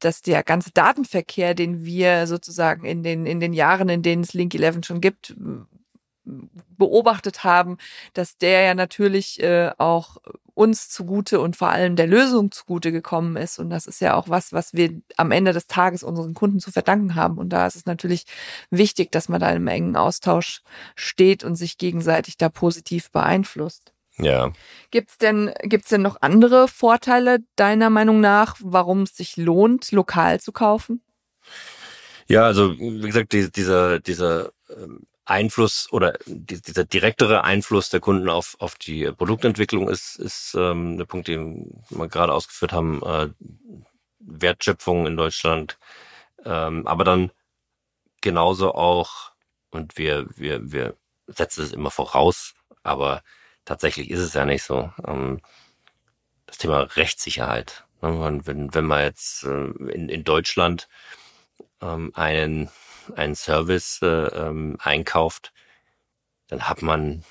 dass 0.00 0.20
der 0.20 0.42
ganze 0.42 0.70
Datenverkehr, 0.72 1.54
den 1.54 1.84
wir 1.84 2.26
sozusagen 2.26 2.84
in 2.84 3.02
den 3.02 3.24
in 3.24 3.40
den 3.40 3.54
Jahren, 3.54 3.88
in 3.88 4.02
denen 4.02 4.22
es 4.22 4.34
Link 4.34 4.54
11 4.54 4.84
schon 4.84 5.00
gibt, 5.00 5.34
beobachtet 6.24 7.44
haben, 7.44 7.78
dass 8.14 8.36
der 8.38 8.62
ja 8.62 8.74
natürlich 8.74 9.42
äh, 9.42 9.70
auch 9.78 10.18
uns 10.54 10.88
zugute 10.90 11.40
und 11.40 11.56
vor 11.56 11.68
allem 11.68 11.96
der 11.96 12.06
Lösung 12.06 12.52
zugute 12.52 12.92
gekommen 12.92 13.36
ist. 13.36 13.58
Und 13.58 13.70
das 13.70 13.86
ist 13.86 14.00
ja 14.00 14.14
auch 14.14 14.28
was, 14.28 14.52
was 14.52 14.74
wir 14.74 15.00
am 15.16 15.30
Ende 15.30 15.52
des 15.52 15.66
Tages 15.66 16.02
unseren 16.02 16.34
Kunden 16.34 16.60
zu 16.60 16.70
verdanken 16.70 17.14
haben. 17.14 17.38
Und 17.38 17.50
da 17.50 17.66
ist 17.66 17.76
es 17.76 17.86
natürlich 17.86 18.24
wichtig, 18.70 19.10
dass 19.12 19.28
man 19.28 19.40
da 19.40 19.50
im 19.50 19.66
engen 19.66 19.96
Austausch 19.96 20.62
steht 20.94 21.42
und 21.42 21.56
sich 21.56 21.78
gegenseitig 21.78 22.36
da 22.36 22.48
positiv 22.48 23.10
beeinflusst. 23.10 23.92
Ja. 24.18 24.52
Gibt's 24.90 25.16
denn, 25.16 25.52
gibt's 25.62 25.88
denn 25.88 26.02
noch 26.02 26.18
andere 26.20 26.68
Vorteile 26.68 27.38
deiner 27.56 27.88
Meinung 27.88 28.20
nach, 28.20 28.56
warum 28.60 29.02
es 29.02 29.16
sich 29.16 29.38
lohnt, 29.38 29.90
lokal 29.90 30.38
zu 30.38 30.52
kaufen? 30.52 31.02
Ja, 32.28 32.44
also 32.44 32.78
wie 32.78 33.00
gesagt, 33.00 33.32
dieser, 33.32 34.00
dieser 34.00 34.52
ähm, 34.70 35.00
Einfluss 35.24 35.88
oder 35.92 36.18
dieser 36.26 36.84
direktere 36.84 37.44
Einfluss 37.44 37.90
der 37.90 38.00
Kunden 38.00 38.28
auf, 38.28 38.56
auf 38.58 38.74
die 38.74 39.10
Produktentwicklung 39.12 39.88
ist, 39.88 40.16
ist 40.16 40.54
ähm, 40.56 40.98
der 40.98 41.04
Punkt, 41.04 41.28
den 41.28 41.84
wir 41.90 42.08
gerade 42.08 42.32
ausgeführt 42.32 42.72
haben, 42.72 43.02
äh, 43.02 43.28
Wertschöpfung 44.18 45.06
in 45.06 45.16
Deutschland. 45.16 45.78
Ähm, 46.44 46.86
aber 46.86 47.04
dann 47.04 47.30
genauso 48.20 48.74
auch, 48.74 49.32
und 49.70 49.96
wir, 49.96 50.26
wir, 50.36 50.72
wir 50.72 50.96
setzen 51.26 51.64
es 51.64 51.72
immer 51.72 51.90
voraus, 51.90 52.54
aber 52.82 53.22
tatsächlich 53.64 54.10
ist 54.10 54.20
es 54.20 54.34
ja 54.34 54.44
nicht 54.44 54.64
so. 54.64 54.92
Ähm, 55.06 55.40
das 56.46 56.58
Thema 56.58 56.80
Rechtssicherheit. 56.80 57.84
Ne? 58.02 58.40
Wenn, 58.44 58.74
wenn 58.74 58.84
man 58.84 59.02
jetzt 59.02 59.44
äh, 59.44 59.66
in, 59.92 60.08
in 60.08 60.24
Deutschland 60.24 60.88
ähm, 61.80 62.12
einen 62.14 62.70
einen 63.16 63.34
Service 63.34 64.00
äh, 64.02 64.06
ähm, 64.06 64.76
einkauft, 64.80 65.52
dann 66.48 66.68
hat 66.68 66.82
man 66.82 67.24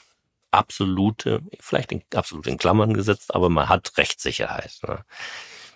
absolute, 0.52 1.42
vielleicht 1.60 1.92
in, 1.92 2.04
absolut 2.14 2.48
in 2.48 2.58
Klammern 2.58 2.94
gesetzt, 2.94 3.34
aber 3.34 3.50
man 3.50 3.70
hat 3.70 3.98
Rechtssicherheit. 3.98 4.80
Ne? 4.88 5.04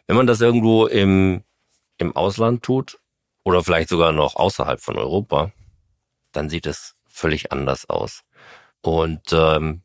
Wenn 0.08 0.18
man 0.18 0.28
das 0.28 0.42
irgendwo 0.42 0.86
im, 0.86 1.44
im 1.98 2.16
Ausland 2.16 2.64
tut 2.64 3.00
oder 3.44 3.64
vielleicht 3.64 3.90
sogar 3.90 4.12
noch 4.12 4.36
außerhalb 4.36 4.82
von 4.82 4.98
Europa, 4.98 5.52
dann 6.32 6.50
sieht 6.50 6.66
es 6.66 6.96
völlig 7.08 7.52
anders 7.52 7.90
aus. 7.90 8.24
Und 8.82 9.32
ähm, 9.32 9.82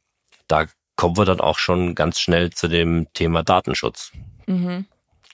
da 0.48 0.66
kommen 0.96 1.16
wir 1.16 1.24
dann 1.24 1.40
auch 1.40 1.58
schon 1.58 1.94
ganz 1.94 2.20
schnell 2.20 2.50
zu 2.50 2.68
dem 2.68 3.10
Thema 3.14 3.42
Datenschutz. 3.42 4.12
Mhm. 4.46 4.86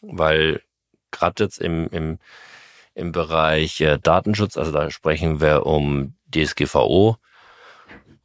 Weil 0.03 0.63
gerade 1.11 1.45
jetzt 1.45 1.59
im, 1.59 1.89
im 1.89 2.19
im 2.97 3.13
Bereich 3.13 3.81
äh, 3.83 3.99
Datenschutz. 3.99 4.57
Also 4.57 4.73
da 4.73 4.91
sprechen 4.91 5.41
wir 5.41 5.67
um 5.67 6.15
DSGVO 6.35 7.19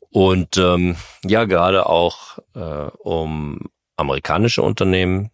und 0.09 0.57
ähm, 0.57 0.95
ja 1.25 1.43
gerade 1.43 1.85
auch 1.85 2.39
äh, 2.55 2.89
um 2.97 3.69
amerikanische 3.97 4.61
Unternehmen, 4.61 5.29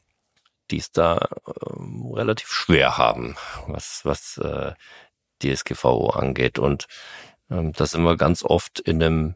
die 0.71 0.77
es 0.77 0.91
da 0.91 1.17
äh, 1.17 1.51
relativ 2.13 2.49
schwer 2.49 2.97
haben, 2.97 3.37
was 3.67 4.01
was 4.03 4.39
äh, 4.39 4.73
DSGVO 5.43 6.09
angeht. 6.09 6.57
Und 6.57 6.87
ähm, 7.51 7.73
das 7.73 7.91
sind 7.91 8.03
wir 8.03 8.17
ganz 8.17 8.43
oft 8.43 8.79
in 8.79 9.01
einem 9.01 9.35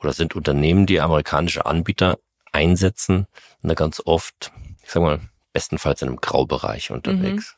oder 0.00 0.12
sind 0.12 0.34
Unternehmen, 0.34 0.86
die 0.86 1.00
amerikanische 1.00 1.64
Anbieter 1.64 2.18
einsetzen, 2.52 3.26
da 3.62 3.74
ganz 3.74 4.02
oft, 4.04 4.52
ich 4.82 4.90
sag 4.90 5.02
mal, 5.02 5.20
bestenfalls 5.52 6.02
in 6.02 6.08
einem 6.08 6.20
Graubereich 6.20 6.90
unterwegs. 6.90 7.57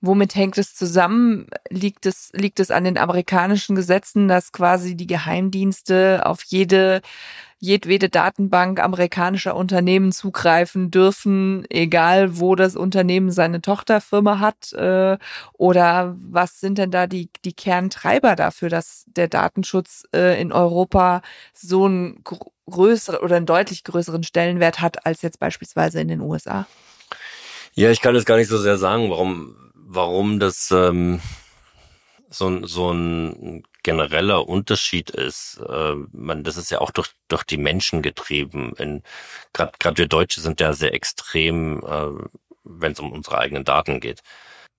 Womit 0.00 0.36
hängt 0.36 0.56
es 0.58 0.76
zusammen? 0.76 1.48
Liegt 1.70 2.06
es, 2.06 2.30
liegt 2.32 2.60
es 2.60 2.70
an 2.70 2.84
den 2.84 2.98
amerikanischen 2.98 3.74
Gesetzen, 3.74 4.28
dass 4.28 4.52
quasi 4.52 4.94
die 4.94 5.08
Geheimdienste 5.08 6.22
auf 6.24 6.44
jede, 6.44 7.00
jedwede 7.58 8.08
Datenbank 8.08 8.78
amerikanischer 8.78 9.56
Unternehmen 9.56 10.12
zugreifen 10.12 10.92
dürfen, 10.92 11.64
egal 11.68 12.38
wo 12.38 12.54
das 12.54 12.76
Unternehmen 12.76 13.32
seine 13.32 13.60
Tochterfirma 13.60 14.38
hat? 14.38 14.72
Äh, 14.72 15.18
oder 15.54 16.16
was 16.20 16.60
sind 16.60 16.78
denn 16.78 16.92
da 16.92 17.08
die, 17.08 17.30
die 17.44 17.54
Kerntreiber 17.54 18.36
dafür, 18.36 18.68
dass 18.68 19.04
der 19.08 19.26
Datenschutz 19.26 20.04
äh, 20.14 20.40
in 20.40 20.52
Europa 20.52 21.22
so 21.52 21.86
einen 21.86 22.22
größeren 22.70 23.18
oder 23.18 23.36
einen 23.36 23.46
deutlich 23.46 23.82
größeren 23.82 24.22
Stellenwert 24.22 24.80
hat 24.80 25.04
als 25.06 25.22
jetzt 25.22 25.40
beispielsweise 25.40 26.00
in 26.00 26.06
den 26.06 26.20
USA? 26.20 26.68
Ja, 27.74 27.90
ich 27.90 28.00
kann 28.00 28.14
es 28.14 28.24
gar 28.24 28.36
nicht 28.36 28.48
so 28.48 28.58
sehr 28.58 28.76
sagen, 28.76 29.10
warum 29.10 29.67
warum 29.88 30.38
das 30.38 30.70
ähm, 30.70 31.20
so, 32.28 32.66
so 32.66 32.92
ein 32.92 33.62
genereller 33.82 34.46
Unterschied 34.46 35.10
ist. 35.10 35.60
Äh, 35.66 35.94
man, 36.12 36.44
das 36.44 36.58
ist 36.58 36.70
ja 36.70 36.80
auch 36.80 36.90
durch, 36.90 37.10
durch 37.28 37.42
die 37.44 37.56
Menschen 37.56 38.02
getrieben. 38.02 38.74
Gerade 39.52 39.98
wir 39.98 40.06
Deutsche 40.06 40.40
sind 40.42 40.60
ja 40.60 40.74
sehr 40.74 40.92
extrem, 40.92 41.82
äh, 41.82 42.28
wenn 42.64 42.92
es 42.92 43.00
um 43.00 43.12
unsere 43.12 43.38
eigenen 43.38 43.64
Daten 43.64 44.00
geht. 44.00 44.20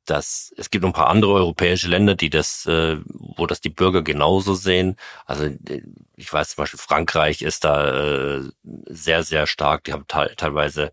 Das, 0.05 0.53
es 0.57 0.69
gibt 0.69 0.85
ein 0.85 0.93
paar 0.93 1.09
andere 1.09 1.33
europäische 1.33 1.87
Länder, 1.87 2.15
die 2.15 2.29
das, 2.29 2.67
äh, 2.67 2.97
wo 3.05 3.47
das 3.47 3.61
die 3.61 3.69
Bürger 3.69 4.03
genauso 4.03 4.53
sehen. 4.53 4.95
Also 5.25 5.45
äh, 5.45 5.81
ich 6.17 6.31
weiß 6.31 6.49
zum 6.49 6.63
Beispiel 6.63 6.79
Frankreich 6.79 7.41
ist 7.41 7.63
da 7.63 8.37
äh, 8.37 8.43
sehr, 8.85 9.23
sehr 9.23 9.47
stark. 9.47 9.85
Die 9.85 9.93
haben 9.93 10.07
te 10.07 10.33
teilweise 10.37 10.91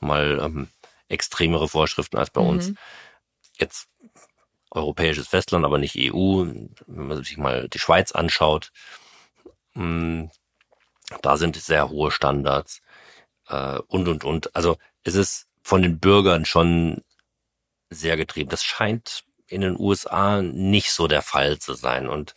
mal 0.00 0.38
ähm, 0.42 0.68
extremere 1.08 1.68
Vorschriften 1.68 2.18
als 2.18 2.30
bei 2.30 2.42
mhm. 2.42 2.48
uns 2.48 2.72
jetzt 3.58 3.88
europäisches 4.70 5.28
Festland, 5.28 5.64
aber 5.64 5.78
nicht 5.78 5.96
EU, 5.96 6.44
wenn 6.44 6.74
man 6.86 7.22
sich 7.22 7.36
mal 7.36 7.68
die 7.68 7.78
Schweiz 7.78 8.12
anschaut, 8.12 8.72
hm, 9.74 10.30
da 11.22 11.36
sind 11.36 11.56
sehr 11.56 11.90
hohe 11.90 12.10
Standards 12.10 12.82
äh, 13.48 13.78
und 13.88 14.08
und 14.08 14.24
und. 14.24 14.54
Also 14.56 14.76
es 15.04 15.14
ist 15.14 15.46
von 15.62 15.82
den 15.82 15.98
Bürgern 16.00 16.44
schon 16.44 17.02
sehr 17.90 18.16
getrieben. 18.16 18.50
Das 18.50 18.64
scheint 18.64 19.24
in 19.46 19.60
den 19.60 19.78
USA 19.78 20.42
nicht 20.42 20.90
so 20.90 21.06
der 21.06 21.22
Fall 21.22 21.58
zu 21.58 21.74
sein 21.74 22.08
und 22.08 22.34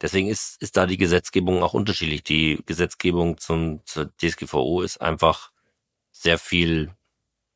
deswegen 0.00 0.28
ist 0.28 0.60
ist 0.62 0.76
da 0.76 0.86
die 0.86 0.96
Gesetzgebung 0.96 1.62
auch 1.62 1.74
unterschiedlich. 1.74 2.24
Die 2.24 2.62
Gesetzgebung 2.66 3.38
zum 3.38 3.84
zur 3.86 4.10
DSGVO 4.16 4.82
ist 4.82 5.00
einfach 5.00 5.52
sehr 6.12 6.38
viel 6.38 6.94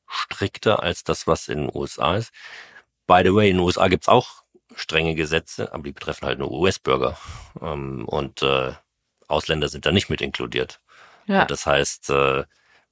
strikter 0.06 0.82
als 0.82 1.04
das, 1.04 1.26
was 1.26 1.48
in 1.48 1.66
den 1.66 1.70
USA 1.74 2.16
ist. 2.16 2.32
By 3.06 3.22
the 3.24 3.34
way, 3.34 3.50
in 3.50 3.56
den 3.56 3.64
USA 3.64 3.88
gibt's 3.88 4.08
auch 4.08 4.44
strenge 4.74 5.14
Gesetze, 5.14 5.72
aber 5.72 5.82
die 5.82 5.92
betreffen 5.92 6.26
halt 6.26 6.38
nur 6.38 6.50
US-Bürger. 6.50 7.18
Ähm, 7.60 8.06
und 8.06 8.42
äh, 8.42 8.72
Ausländer 9.28 9.68
sind 9.68 9.86
da 9.86 9.92
nicht 9.92 10.10
mit 10.10 10.20
inkludiert. 10.20 10.80
Ja. 11.26 11.42
Und 11.42 11.50
das 11.50 11.66
heißt, 11.66 12.10
äh, 12.10 12.44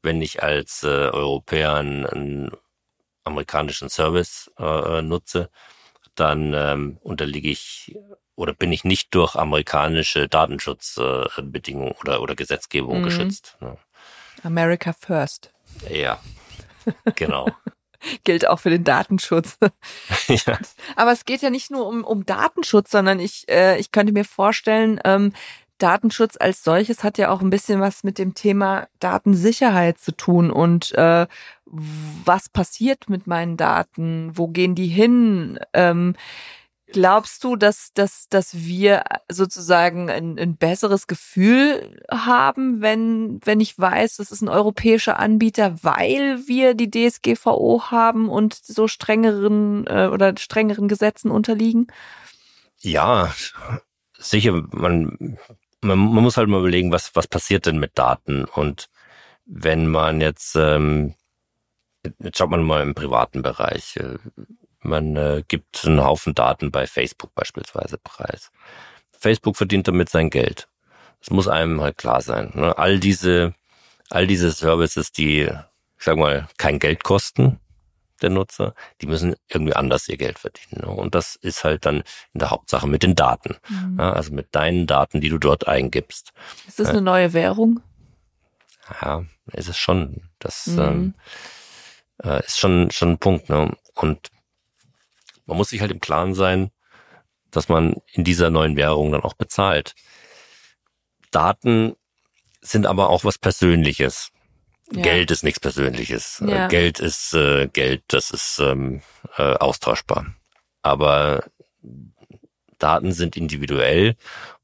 wenn 0.02 0.22
ich 0.22 0.42
als 0.42 0.82
äh, 0.82 0.86
Europäer 0.86 1.74
einen, 1.74 2.06
einen 2.06 2.50
amerikanischen 3.24 3.88
Service 3.88 4.50
äh, 4.58 5.02
nutze, 5.02 5.50
dann 6.14 6.52
ähm, 6.54 6.98
unterliege 7.02 7.48
ich 7.48 7.96
oder 8.34 8.52
bin 8.54 8.72
ich 8.72 8.84
nicht 8.84 9.14
durch 9.14 9.36
amerikanische 9.36 10.28
Datenschutzbedingungen 10.28 11.92
äh, 11.92 12.00
oder, 12.00 12.22
oder 12.22 12.34
Gesetzgebung 12.34 13.00
mhm. 13.00 13.04
geschützt. 13.04 13.56
Ne? 13.60 13.76
America 14.42 14.92
First. 14.92 15.52
Ja, 15.88 16.20
genau. 17.14 17.48
Gilt 18.24 18.48
auch 18.48 18.58
für 18.58 18.70
den 18.70 18.84
Datenschutz. 18.84 19.58
ja. 20.28 20.58
Aber 20.96 21.12
es 21.12 21.24
geht 21.24 21.42
ja 21.42 21.50
nicht 21.50 21.70
nur 21.70 21.86
um, 21.86 22.04
um 22.04 22.26
Datenschutz, 22.26 22.90
sondern 22.90 23.20
ich, 23.20 23.48
äh, 23.48 23.78
ich 23.78 23.92
könnte 23.92 24.12
mir 24.12 24.24
vorstellen, 24.24 25.00
ähm, 25.04 25.32
Datenschutz 25.78 26.36
als 26.38 26.62
solches 26.62 27.02
hat 27.02 27.18
ja 27.18 27.30
auch 27.30 27.40
ein 27.40 27.50
bisschen 27.50 27.80
was 27.80 28.04
mit 28.04 28.18
dem 28.18 28.34
Thema 28.34 28.86
Datensicherheit 29.00 29.98
zu 29.98 30.16
tun 30.16 30.52
und 30.52 30.92
äh, 30.92 31.26
was 31.66 32.48
passiert 32.48 33.08
mit 33.08 33.26
meinen 33.26 33.56
Daten, 33.56 34.30
wo 34.34 34.46
gehen 34.46 34.76
die 34.76 34.86
hin? 34.86 35.58
Ähm, 35.72 36.14
glaubst 36.92 37.42
du, 37.44 37.56
dass, 37.56 37.92
dass, 37.94 38.28
dass 38.28 38.54
wir 38.54 39.04
sozusagen 39.30 40.10
ein, 40.10 40.38
ein 40.38 40.56
besseres 40.56 41.06
Gefühl 41.06 42.00
haben, 42.10 42.80
wenn, 42.80 43.40
wenn 43.44 43.60
ich 43.60 43.78
weiß, 43.78 44.16
das 44.16 44.30
ist 44.30 44.42
ein 44.42 44.48
europäischer 44.48 45.18
Anbieter, 45.18 45.82
weil 45.82 46.46
wir 46.46 46.74
die 46.74 46.90
DSGVO 46.90 47.90
haben 47.90 48.28
und 48.28 48.54
so 48.54 48.88
strengeren 48.88 49.86
äh, 49.86 50.06
oder 50.06 50.34
strengeren 50.38 50.88
Gesetzen 50.88 51.30
unterliegen? 51.30 51.88
Ja, 52.80 53.32
sicher. 54.18 54.62
Man 54.72 55.38
man, 55.82 55.98
man 55.98 56.22
muss 56.22 56.36
halt 56.36 56.48
mal 56.48 56.60
überlegen, 56.60 56.92
was, 56.92 57.14
was 57.14 57.26
passiert 57.26 57.66
denn 57.66 57.78
mit 57.78 57.98
Daten? 57.98 58.44
Und 58.44 58.88
wenn 59.44 59.86
man 59.88 60.20
jetzt, 60.20 60.56
ähm, 60.56 61.14
jetzt 62.18 62.38
schaut 62.38 62.50
man 62.50 62.62
mal 62.62 62.82
im 62.82 62.94
privaten 62.94 63.42
Bereich, 63.42 63.96
äh, 63.96 64.18
man 64.82 65.16
äh, 65.16 65.42
gibt 65.46 65.84
einen 65.84 66.02
Haufen 66.02 66.34
Daten 66.34 66.70
bei 66.70 66.86
Facebook 66.86 67.34
beispielsweise 67.34 67.98
preis. 67.98 68.50
Facebook 69.12 69.56
verdient 69.56 69.88
damit 69.88 70.08
sein 70.08 70.30
Geld. 70.30 70.68
Das 71.20 71.30
muss 71.30 71.48
einem 71.48 71.80
halt 71.80 71.98
klar 71.98 72.20
sein. 72.20 72.50
Ne? 72.54 72.76
All 72.76 72.98
diese, 72.98 73.54
all 74.10 74.26
diese 74.26 74.50
Services, 74.50 75.12
die, 75.12 75.42
ich 75.42 76.04
sag 76.04 76.16
mal, 76.16 76.48
kein 76.58 76.80
Geld 76.80 77.04
kosten, 77.04 77.60
der 78.22 78.30
Nutzer, 78.30 78.74
die 79.00 79.06
müssen 79.06 79.34
irgendwie 79.48 79.74
anders 79.74 80.08
ihr 80.08 80.16
Geld 80.16 80.38
verdienen. 80.38 80.82
Ne? 80.82 80.88
Und 80.88 81.14
das 81.14 81.36
ist 81.36 81.64
halt 81.64 81.86
dann 81.86 82.02
in 82.32 82.40
der 82.40 82.50
Hauptsache 82.50 82.88
mit 82.88 83.02
den 83.02 83.14
Daten. 83.14 83.56
Mhm. 83.68 83.98
Ja, 83.98 84.12
also 84.12 84.32
mit 84.32 84.48
deinen 84.52 84.86
Daten, 84.86 85.20
die 85.20 85.28
du 85.28 85.38
dort 85.38 85.68
eingibst. 85.68 86.32
Ist 86.66 86.78
das 86.78 86.88
eine 86.88 87.02
neue 87.02 87.32
Währung? 87.32 87.80
Ja, 89.00 89.24
ist 89.52 89.68
es 89.68 89.76
schon. 89.76 90.28
Das 90.38 90.66
mhm. 90.66 90.80
ähm, 90.80 91.14
äh, 92.24 92.44
ist 92.44 92.58
schon, 92.58 92.90
schon 92.90 93.10
ein 93.10 93.18
Punkt. 93.18 93.48
Ne? 93.48 93.76
Und 93.94 94.30
man 95.46 95.56
muss 95.56 95.70
sich 95.70 95.80
halt 95.80 95.90
im 95.90 96.00
Klaren 96.00 96.34
sein, 96.34 96.70
dass 97.50 97.68
man 97.68 97.96
in 98.12 98.24
dieser 98.24 98.50
neuen 98.50 98.76
Währung 98.76 99.12
dann 99.12 99.22
auch 99.22 99.34
bezahlt. 99.34 99.94
Daten 101.30 101.94
sind 102.60 102.86
aber 102.86 103.10
auch 103.10 103.24
was 103.24 103.38
Persönliches. 103.38 104.30
Ja. 104.92 105.02
Geld 105.02 105.30
ist 105.30 105.42
nichts 105.42 105.60
Persönliches. 105.60 106.40
Äh, 106.40 106.50
ja. 106.50 106.68
Geld 106.68 107.00
ist 107.00 107.34
äh, 107.34 107.68
Geld, 107.68 108.02
das 108.08 108.30
ist 108.30 108.58
ähm, 108.60 109.02
äh, 109.36 109.54
austauschbar. 109.54 110.34
Aber 110.82 111.44
Daten 112.78 113.12
sind 113.12 113.36
individuell 113.36 114.16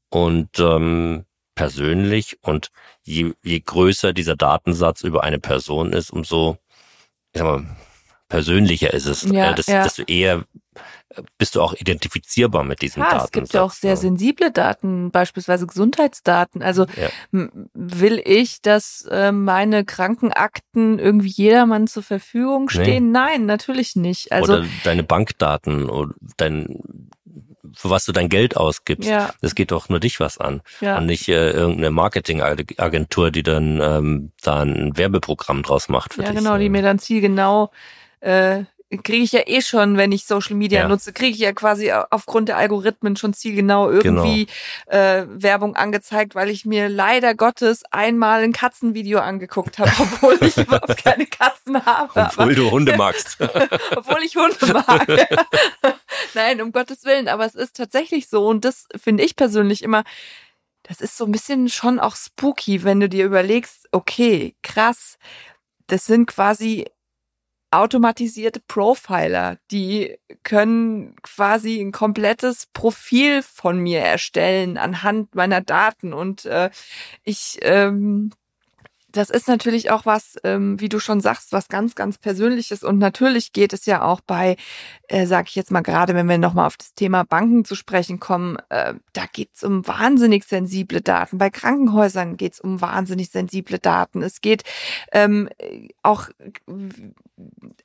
und 0.09 0.59
ähm, 0.59 1.25
persönlich 1.55 2.37
und 2.41 2.69
je, 3.03 3.33
je 3.43 3.59
größer 3.59 4.13
dieser 4.13 4.35
Datensatz 4.35 5.01
über 5.01 5.23
eine 5.23 5.39
Person 5.39 5.93
ist, 5.93 6.11
umso 6.11 6.57
ich 7.33 7.39
sag 7.39 7.45
mal, 7.45 7.77
persönlicher 8.27 8.93
ist 8.93 9.05
es, 9.05 9.23
ja, 9.23 9.51
äh, 9.51 9.55
dass, 9.55 9.67
ja. 9.67 9.87
du 9.87 10.03
eher 10.03 10.45
bist 11.37 11.55
du 11.55 11.61
auch 11.61 11.73
identifizierbar 11.73 12.63
mit 12.63 12.81
diesen 12.81 13.01
ja, 13.01 13.11
Daten. 13.11 13.25
Es 13.25 13.31
gibt 13.31 13.53
ja 13.53 13.63
auch 13.63 13.71
sehr 13.71 13.97
sensible 13.97 14.51
Daten, 14.51 15.11
beispielsweise 15.11 15.65
Gesundheitsdaten. 15.65 16.61
Also 16.61 16.85
ja. 16.95 17.09
will 17.73 18.21
ich, 18.23 18.61
dass 18.61 19.07
äh, 19.09 19.31
meine 19.31 19.85
Krankenakten 19.85 20.99
irgendwie 20.99 21.29
jedermann 21.29 21.87
zur 21.87 22.03
Verfügung 22.03 22.69
stehen? 22.69 23.11
Nee. 23.11 23.19
Nein, 23.19 23.45
natürlich 23.45 23.95
nicht. 23.95 24.31
Also 24.31 24.57
oder 24.57 24.65
deine 24.83 25.03
Bankdaten 25.03 25.89
oder 25.89 26.13
dein 26.37 26.79
für 27.75 27.89
was 27.89 28.05
du 28.05 28.11
dein 28.11 28.29
Geld 28.29 28.57
ausgibst. 28.57 29.07
Ja. 29.07 29.31
Das 29.41 29.53
geht 29.53 29.71
doch 29.71 29.89
nur 29.89 29.99
dich 29.99 30.19
was 30.19 30.37
an. 30.37 30.61
Ja. 30.81 30.97
Und 30.97 31.05
nicht 31.05 31.27
äh, 31.29 31.51
irgendeine 31.51 31.91
Marketingagentur, 31.91 33.31
die 33.31 33.43
dann 33.43 33.79
ähm, 33.79 34.31
da 34.41 34.61
ein 34.61 34.97
Werbeprogramm 34.97 35.61
draus 35.61 35.87
macht 35.87 36.15
für 36.15 36.21
ja, 36.21 36.29
dich. 36.29 36.35
Ja, 36.35 36.41
genau, 36.41 36.57
die 36.57 36.69
mir 36.69 36.81
dann 36.81 36.99
zielgenau 36.99 37.71
äh, 38.21 38.63
kriege 38.97 39.23
ich 39.23 39.31
ja 39.31 39.41
eh 39.45 39.61
schon, 39.61 39.97
wenn 39.97 40.11
ich 40.11 40.25
Social 40.25 40.55
Media 40.55 40.81
ja. 40.81 40.87
nutze, 40.87 41.13
kriege 41.13 41.35
ich 41.35 41.41
ja 41.41 41.53
quasi 41.53 41.91
aufgrund 41.91 42.49
der 42.49 42.57
Algorithmen 42.57 43.15
schon 43.15 43.33
zielgenau 43.33 43.91
irgendwie 43.91 44.47
genau. 44.47 44.97
äh, 44.97 45.27
Werbung 45.29 45.75
angezeigt, 45.75 46.33
weil 46.33 46.49
ich 46.49 46.65
mir 46.65 46.89
leider 46.89 47.35
Gottes 47.35 47.83
einmal 47.91 48.41
ein 48.41 48.51
Katzenvideo 48.51 49.19
angeguckt 49.19 49.77
habe, 49.77 49.91
obwohl 49.99 50.37
ich 50.41 50.57
überhaupt 50.57 50.97
keine 51.03 51.27
Katzen 51.27 51.85
habe. 51.85 52.09
Obwohl 52.15 52.43
aber, 52.45 52.55
du 52.55 52.71
Hunde 52.71 52.97
magst. 52.97 53.37
obwohl 53.95 54.23
ich 54.23 54.35
Hunde 54.35 54.73
mag. 54.73 55.07
Nein, 56.33 56.61
um 56.61 56.71
Gottes 56.71 57.05
Willen, 57.05 57.27
aber 57.27 57.45
es 57.45 57.55
ist 57.55 57.75
tatsächlich 57.75 58.27
so 58.27 58.47
und 58.47 58.65
das 58.65 58.87
finde 58.95 59.23
ich 59.23 59.35
persönlich 59.35 59.83
immer 59.83 60.03
das 60.83 61.01
ist 61.01 61.17
so 61.17 61.25
ein 61.25 61.31
bisschen 61.31 61.69
schon 61.69 61.99
auch 61.99 62.15
spooky, 62.15 62.83
wenn 62.83 62.99
du 62.99 63.07
dir 63.07 63.23
überlegst, 63.23 63.87
okay, 63.91 64.55
krass, 64.63 65.19
das 65.85 66.05
sind 66.07 66.25
quasi 66.25 66.85
automatisierte 67.71 68.59
Profiler, 68.67 69.57
die 69.71 70.17
können 70.43 71.15
quasi 71.21 71.79
ein 71.79 71.91
komplettes 71.91 72.67
Profil 72.73 73.43
von 73.43 73.79
mir 73.79 73.99
erstellen 73.99 74.77
anhand 74.77 75.35
meiner 75.35 75.61
Daten 75.61 76.13
und 76.13 76.45
äh, 76.45 76.69
ich 77.23 77.59
ähm, 77.61 78.31
das 79.11 79.29
ist 79.29 79.47
natürlich 79.47 79.89
auch 79.91 80.05
was, 80.05 80.37
ähm, 80.43 80.79
wie 80.79 80.89
du 80.89 80.99
schon 80.99 81.21
sagst, 81.21 81.51
was 81.51 81.67
ganz, 81.67 81.95
ganz 81.95 82.17
Persönliches. 82.17 82.83
Und 82.83 82.99
natürlich 82.99 83.53
geht 83.53 83.73
es 83.73 83.85
ja 83.85 84.03
auch 84.03 84.21
bei, 84.21 84.55
äh, 85.07 85.25
sage 85.25 85.47
ich 85.49 85.55
jetzt 85.55 85.71
mal 85.71 85.81
gerade, 85.81 86.13
wenn 86.13 86.29
wir 86.29 86.37
nochmal 86.37 86.67
auf 86.67 86.77
das 86.77 86.93
Thema 86.93 87.23
Banken 87.23 87.65
zu 87.65 87.75
sprechen 87.75 88.19
kommen, 88.19 88.57
äh, 88.69 88.93
da 89.13 89.25
geht 89.31 89.49
es 89.55 89.63
um 89.63 89.87
wahnsinnig 89.87 90.43
sensible 90.43 91.01
Daten. 91.01 91.37
Bei 91.37 91.49
Krankenhäusern 91.49 92.37
geht 92.37 92.53
es 92.53 92.59
um 92.59 92.81
wahnsinnig 92.81 93.29
sensible 93.29 93.79
Daten. 93.79 94.21
Es 94.21 94.41
geht 94.41 94.63
ähm, 95.11 95.49
auch, 96.03 96.29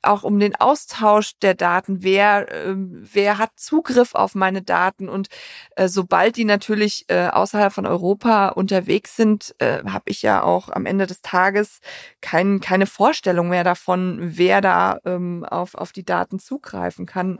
auch 0.05 0.23
um 0.23 0.39
den 0.39 0.55
Austausch 0.55 1.33
der 1.41 1.53
Daten. 1.53 2.03
Wer, 2.03 2.51
äh, 2.51 2.75
wer 2.75 3.37
hat 3.37 3.51
Zugriff 3.55 4.15
auf 4.15 4.35
meine 4.35 4.61
Daten? 4.61 5.09
Und 5.09 5.27
äh, 5.75 5.87
sobald 5.87 6.37
die 6.37 6.45
natürlich 6.45 7.05
äh, 7.07 7.27
außerhalb 7.27 7.73
von 7.73 7.85
Europa 7.85 8.49
unterwegs 8.49 9.15
sind, 9.15 9.55
äh, 9.59 9.83
habe 9.85 10.05
ich 10.09 10.21
ja 10.21 10.43
auch 10.43 10.69
am 10.69 10.85
Ende 10.85 11.07
des 11.07 11.21
Tages 11.21 11.79
kein, 12.21 12.59
keine 12.59 12.85
Vorstellung 12.85 13.49
mehr 13.49 13.63
davon, 13.63 14.19
wer 14.21 14.61
da 14.61 14.99
ähm, 15.05 15.43
auf, 15.45 15.75
auf 15.75 15.91
die 15.91 16.05
Daten 16.05 16.39
zugreifen 16.39 17.05
kann. 17.05 17.39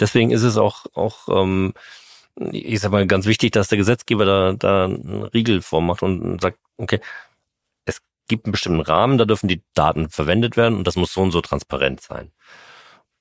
Deswegen 0.00 0.30
ist 0.30 0.42
es 0.42 0.56
auch, 0.56 0.86
auch 0.94 1.28
ähm, 1.28 1.74
ich 2.52 2.80
sag 2.80 2.92
mal, 2.92 3.06
ganz 3.06 3.26
wichtig, 3.26 3.52
dass 3.52 3.68
der 3.68 3.78
Gesetzgeber 3.78 4.24
da, 4.24 4.52
da 4.52 4.84
einen 4.84 5.24
Riegel 5.24 5.60
vormacht 5.62 6.02
und 6.02 6.40
sagt, 6.40 6.58
okay, 6.76 7.00
gibt 8.28 8.46
einen 8.46 8.52
bestimmten 8.52 8.80
Rahmen, 8.80 9.18
da 9.18 9.24
dürfen 9.24 9.48
die 9.48 9.62
Daten 9.74 10.10
verwendet 10.10 10.56
werden 10.56 10.76
und 10.76 10.86
das 10.86 10.96
muss 10.96 11.12
so 11.12 11.22
und 11.22 11.32
so 11.32 11.40
transparent 11.40 12.00
sein. 12.00 12.30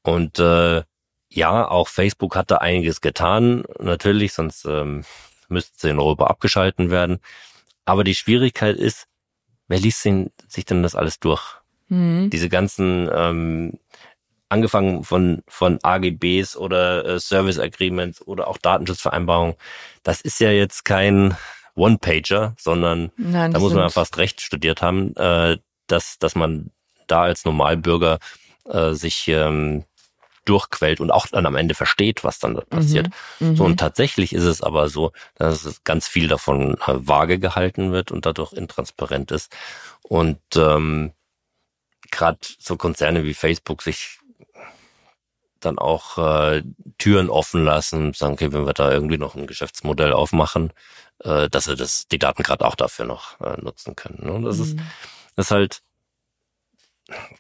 Und 0.04 0.40
äh, 0.40 0.84
ja, 1.30 1.68
auch 1.68 1.88
Facebook 1.88 2.36
hat 2.36 2.52
da 2.52 2.58
einiges 2.58 3.02
getan, 3.02 3.64
natürlich, 3.80 4.34
sonst 4.34 4.66
ähm, 4.66 5.04
müssten 5.50 5.78
sie 5.78 5.90
in 5.90 6.00
Europa 6.00 6.28
abgeschalten 6.28 6.90
werden. 6.90 7.20
Aber 7.86 8.04
die 8.04 8.16
Schwierigkeit 8.16 8.78
ist, 8.78 9.08
wer 9.68 9.80
liest 9.80 10.06
denn, 10.06 10.32
sich 10.48 10.66
denn 10.66 10.84
das 10.84 10.96
alles 10.96 11.20
durch? 11.20 11.58
Mhm. 11.90 12.30
Diese 12.30 12.50
ganzen, 12.50 13.10
ähm, 13.14 13.80
angefangen 14.50 15.04
von, 15.04 15.44
von 15.48 15.80
AGBs 15.84 16.56
oder 16.56 17.06
äh, 17.06 17.20
Service 17.20 17.60
Agreements 17.60 18.26
oder 18.26 18.48
auch 18.48 18.58
Datenschutzvereinbarungen, 18.58 19.56
das 20.04 20.22
ist 20.22 20.40
ja 20.40 20.52
jetzt 20.52 20.86
kein 20.86 21.36
One-Pager, 21.78 22.56
sondern 22.58 23.12
Nein, 23.18 23.54
da 23.54 23.60
muss 23.60 23.74
man 23.74 23.84
ja 23.84 23.90
fast 23.90 24.18
recht 24.18 24.42
studiert 24.42 24.82
haben, 24.82 25.16
äh, 25.16 25.58
dass, 25.88 26.20
dass 26.20 26.36
man 26.36 26.72
da 27.08 27.22
als 27.22 27.46
Normalbürger 27.46 28.20
äh, 28.66 28.94
sich 28.94 29.28
ähm, 29.28 29.86
durchquält 30.46 31.00
und 31.00 31.12
auch 31.12 31.28
dann 31.28 31.46
am 31.46 31.56
Ende 31.56 31.76
versteht, 31.76 32.24
was 32.24 32.40
dann 32.40 32.60
passiert. 32.70 33.10
Mhm, 33.40 33.56
so 33.56 33.66
und 33.66 33.72
mhm. 33.72 33.78
tatsächlich 33.78 34.34
ist 34.34 34.46
es 34.46 34.62
aber 34.62 34.90
so, 34.90 35.12
dass 35.36 35.82
ganz 35.84 36.08
viel 36.08 36.28
davon 36.28 36.76
äh, 36.86 36.94
vage 36.96 37.40
gehalten 37.40 37.92
wird 37.92 38.12
und 38.12 38.26
dadurch 38.26 38.54
intransparent 38.54 39.32
ist. 39.32 39.56
Und 40.04 40.40
ähm, 40.56 41.12
gerade 42.12 42.40
so 42.60 42.78
Konzerne 42.78 43.24
wie 43.24 43.34
Facebook 43.34 43.82
sich 43.82 44.20
dann 45.60 45.80
auch 45.80 46.18
äh, 46.18 46.64
Türen 46.98 47.30
offen 47.30 47.64
lassen, 47.64 48.14
sagen, 48.14 48.34
okay, 48.34 48.54
wenn 48.54 48.66
wir 48.66 48.74
da 48.74 48.92
irgendwie 48.92 49.18
noch 49.18 49.36
ein 49.36 49.48
Geschäftsmodell 49.48 50.14
aufmachen, 50.14 50.72
äh, 51.24 51.50
dass 51.50 51.66
sie 51.66 51.76
das, 51.76 52.08
die 52.08 52.20
Daten 52.20 52.44
gerade 52.44 52.66
auch 52.66 52.76
dafür 52.76 53.06
noch 53.06 53.40
äh, 53.42 53.60
nutzen 53.62 53.96
können. 53.96 54.20
Ne? 54.22 54.46
Das 54.46 54.58
mhm. 54.58 54.64
ist, 54.64 54.78
das 55.36 55.46
ist 55.48 55.52
halt 55.52 55.82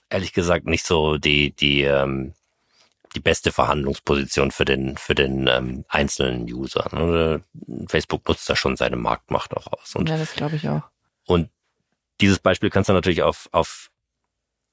ehrlich 0.09 0.33
gesagt 0.33 0.65
nicht 0.65 0.85
so 0.85 1.17
die, 1.17 1.51
die, 1.51 1.83
ähm, 1.83 2.33
die 3.15 3.19
beste 3.19 3.51
Verhandlungsposition 3.51 4.51
für 4.51 4.65
den 4.65 4.97
für 4.97 5.15
den 5.15 5.47
ähm, 5.47 5.85
einzelnen 5.87 6.43
User. 6.43 6.87
Ne? 6.91 7.41
Facebook 7.87 8.27
nutzt 8.27 8.49
da 8.49 8.55
schon 8.55 8.77
seine 8.77 8.95
Marktmacht 8.95 9.55
auch 9.55 9.67
aus. 9.67 9.95
Und, 9.95 10.09
ja, 10.09 10.17
das 10.17 10.33
glaube 10.33 10.55
ich 10.55 10.67
auch. 10.69 10.83
Und 11.25 11.49
dieses 12.21 12.39
Beispiel 12.39 12.69
kannst 12.69 12.89
du 12.89 12.93
natürlich 12.93 13.23
auf 13.23 13.49
auf 13.51 13.91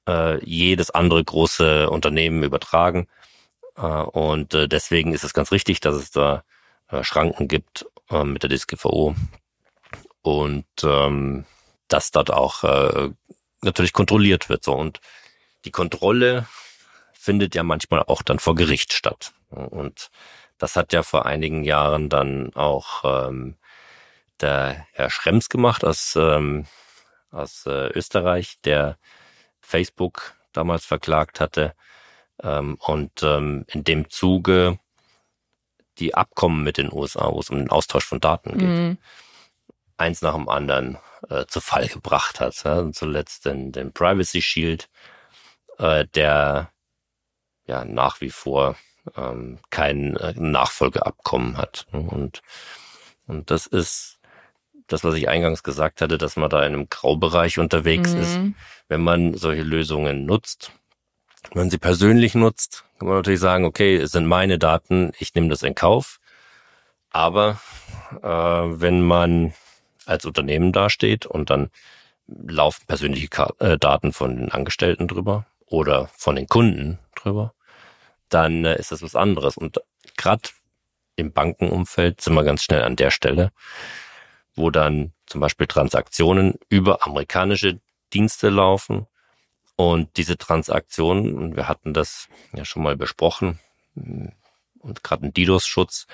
äh, 0.08 0.44
jedes 0.44 0.90
andere 0.90 1.22
große 1.24 1.88
Unternehmen 1.90 2.42
übertragen. 2.42 3.08
Äh, 3.76 3.82
und 3.82 4.54
äh, 4.54 4.68
deswegen 4.68 5.12
ist 5.12 5.24
es 5.24 5.34
ganz 5.34 5.52
richtig, 5.52 5.80
dass 5.80 5.94
es 5.94 6.10
da 6.10 6.44
äh, 6.88 7.02
Schranken 7.02 7.48
gibt 7.48 7.86
äh, 8.10 8.24
mit 8.24 8.42
der 8.42 8.50
DSGVO 8.50 9.14
und 10.22 10.66
ähm, 10.82 11.44
dass 11.88 12.10
dort 12.10 12.30
auch 12.30 12.64
äh, 12.64 13.10
natürlich 13.62 13.92
kontrolliert 13.92 14.48
wird. 14.48 14.64
So 14.64 14.74
und 14.74 15.00
die 15.64 15.70
Kontrolle 15.70 16.46
findet 17.12 17.54
ja 17.54 17.62
manchmal 17.62 18.02
auch 18.02 18.22
dann 18.22 18.38
vor 18.38 18.54
Gericht 18.54 18.92
statt. 18.92 19.32
Und 19.50 20.10
das 20.58 20.76
hat 20.76 20.92
ja 20.92 21.02
vor 21.02 21.26
einigen 21.26 21.64
Jahren 21.64 22.08
dann 22.08 22.54
auch 22.54 23.04
ähm, 23.04 23.56
der 24.40 24.86
Herr 24.92 25.10
Schrems 25.10 25.48
gemacht 25.48 25.84
aus, 25.84 26.16
ähm, 26.16 26.66
aus 27.30 27.66
äh, 27.66 27.88
Österreich, 27.88 28.56
der 28.64 28.98
Facebook 29.60 30.34
damals 30.52 30.84
verklagt 30.84 31.40
hatte 31.40 31.74
ähm, 32.42 32.76
und 32.80 33.22
ähm, 33.22 33.64
in 33.68 33.84
dem 33.84 34.10
Zuge 34.10 34.78
die 35.98 36.14
Abkommen 36.14 36.62
mit 36.62 36.78
den 36.78 36.92
USA, 36.92 37.30
wo 37.32 37.40
es 37.40 37.50
um 37.50 37.58
den 37.58 37.70
Austausch 37.70 38.04
von 38.04 38.20
Daten 38.20 38.58
geht, 38.58 38.68
mhm. 38.68 38.98
eins 39.96 40.22
nach 40.22 40.34
dem 40.34 40.48
anderen 40.48 40.98
äh, 41.28 41.46
zu 41.46 41.60
Fall 41.60 41.88
gebracht 41.88 42.40
hat. 42.40 42.62
Ja? 42.64 42.80
Und 42.80 42.94
zuletzt 42.94 43.46
den, 43.46 43.72
den 43.72 43.92
Privacy 43.92 44.42
Shield, 44.42 44.88
äh, 45.78 46.06
der 46.14 46.70
ja 47.66 47.84
nach 47.84 48.20
wie 48.20 48.30
vor 48.30 48.76
ähm, 49.16 49.58
kein 49.70 50.16
äh, 50.16 50.34
Nachfolgeabkommen 50.36 51.56
hat. 51.56 51.86
Und, 51.92 52.42
und 53.26 53.50
das 53.50 53.66
ist 53.66 54.18
das, 54.86 55.04
was 55.04 55.14
ich 55.14 55.28
eingangs 55.28 55.62
gesagt 55.62 56.00
hatte, 56.00 56.18
dass 56.18 56.36
man 56.36 56.50
da 56.50 56.58
in 56.60 56.74
einem 56.74 56.88
Graubereich 56.88 57.58
unterwegs 57.58 58.12
mhm. 58.12 58.20
ist. 58.20 58.38
Wenn 58.88 59.02
man 59.02 59.34
solche 59.34 59.62
Lösungen 59.62 60.26
nutzt, 60.26 60.72
wenn 61.52 61.62
man 61.62 61.70
sie 61.70 61.78
persönlich 61.78 62.34
nutzt, 62.34 62.84
kann 62.98 63.08
man 63.08 63.16
natürlich 63.18 63.40
sagen, 63.40 63.64
okay, 63.64 63.96
es 63.96 64.12
sind 64.12 64.26
meine 64.26 64.58
Daten, 64.58 65.12
ich 65.18 65.34
nehme 65.34 65.48
das 65.48 65.62
in 65.62 65.74
Kauf. 65.74 66.20
Aber 67.10 67.60
äh, 68.22 68.28
wenn 68.28 69.02
man 69.02 69.54
als 70.06 70.24
Unternehmen 70.24 70.72
dasteht 70.72 71.26
und 71.26 71.50
dann 71.50 71.70
laufen 72.26 72.86
persönliche 72.86 73.28
äh, 73.60 73.78
Daten 73.78 74.12
von 74.12 74.36
den 74.36 74.52
Angestellten 74.52 75.08
drüber 75.08 75.46
oder 75.66 76.08
von 76.16 76.36
den 76.36 76.48
Kunden 76.48 76.98
drüber, 77.14 77.54
dann 78.28 78.64
äh, 78.64 78.78
ist 78.78 78.92
das 78.92 79.02
was 79.02 79.14
anderes. 79.14 79.56
Und 79.56 79.80
gerade 80.16 80.50
im 81.16 81.32
Bankenumfeld 81.32 82.20
sind 82.20 82.34
wir 82.34 82.44
ganz 82.44 82.62
schnell 82.62 82.82
an 82.82 82.96
der 82.96 83.10
Stelle, 83.10 83.52
wo 84.54 84.70
dann 84.70 85.12
zum 85.26 85.40
Beispiel 85.40 85.66
Transaktionen 85.66 86.54
über 86.68 87.06
amerikanische 87.06 87.80
Dienste 88.12 88.48
laufen 88.48 89.06
und 89.76 90.16
diese 90.16 90.36
Transaktionen, 90.36 91.56
wir 91.56 91.68
hatten 91.68 91.94
das 91.94 92.28
ja 92.52 92.64
schon 92.64 92.82
mal 92.82 92.96
besprochen, 92.96 93.58
und 93.94 95.02
gerade 95.02 95.26
ein 95.26 95.32
DDoS-Schutz, 95.32 96.06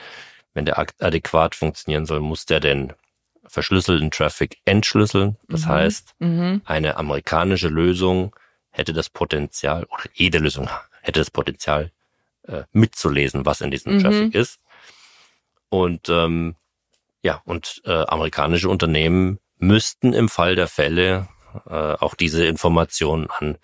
wenn 0.55 0.65
der 0.65 0.79
adäquat 0.79 1.55
funktionieren 1.55 2.07
soll, 2.07 2.21
muss 2.21 2.47
der 2.47 2.61
den 2.61 2.93
verschlüsselten 3.47 4.11
Traffic 4.11 4.59
entschlüsseln. 4.65 5.37
Das 5.49 5.63
mhm. 5.63 5.69
heißt, 5.69 6.15
mhm. 6.19 6.63
eine 6.65 6.97
amerikanische 6.97 7.69
Lösung 7.69 8.35
hätte 8.71 8.93
das 8.93 9.11
Potenzial, 9.11 9.85
oder 9.85 10.05
jede 10.15 10.39
Lösung 10.39 10.69
hätte 11.03 11.21
das 11.21 11.31
Potenzial, 11.31 11.91
äh, 12.47 12.63
mitzulesen, 12.73 13.45
was 13.45 13.61
in 13.61 13.71
diesem 13.71 13.95
mhm. 13.95 14.01
Traffic 14.01 14.35
ist. 14.35 14.61
Und 15.69 16.09
ähm, 16.09 16.57
ja, 17.23 17.43
und 17.45 17.83
äh, 17.85 18.05
amerikanische 18.05 18.69
Unternehmen 18.69 19.39
müssten 19.59 20.13
im 20.13 20.29
Fall 20.29 20.57
der 20.57 20.69
Fälle 20.69 21.29
äh, 21.67 21.95
auch 22.03 22.15
diese 22.15 22.45
Informationen 22.47 23.29
an 23.31 23.59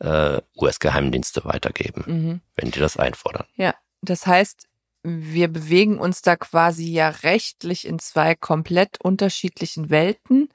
äh, 0.00 0.40
US-Geheimdienste 0.56 1.44
weitergeben, 1.44 2.04
mhm. 2.06 2.40
wenn 2.56 2.70
die 2.70 2.78
das 2.78 2.96
einfordern. 2.96 3.46
Ja, 3.56 3.74
das 4.02 4.26
heißt, 4.26 4.66
wir 5.02 5.48
bewegen 5.48 5.98
uns 5.98 6.22
da 6.22 6.36
quasi 6.36 6.90
ja 6.90 7.08
rechtlich 7.08 7.86
in 7.86 7.98
zwei 7.98 8.34
komplett 8.34 9.00
unterschiedlichen 9.00 9.90
Welten. 9.90 10.48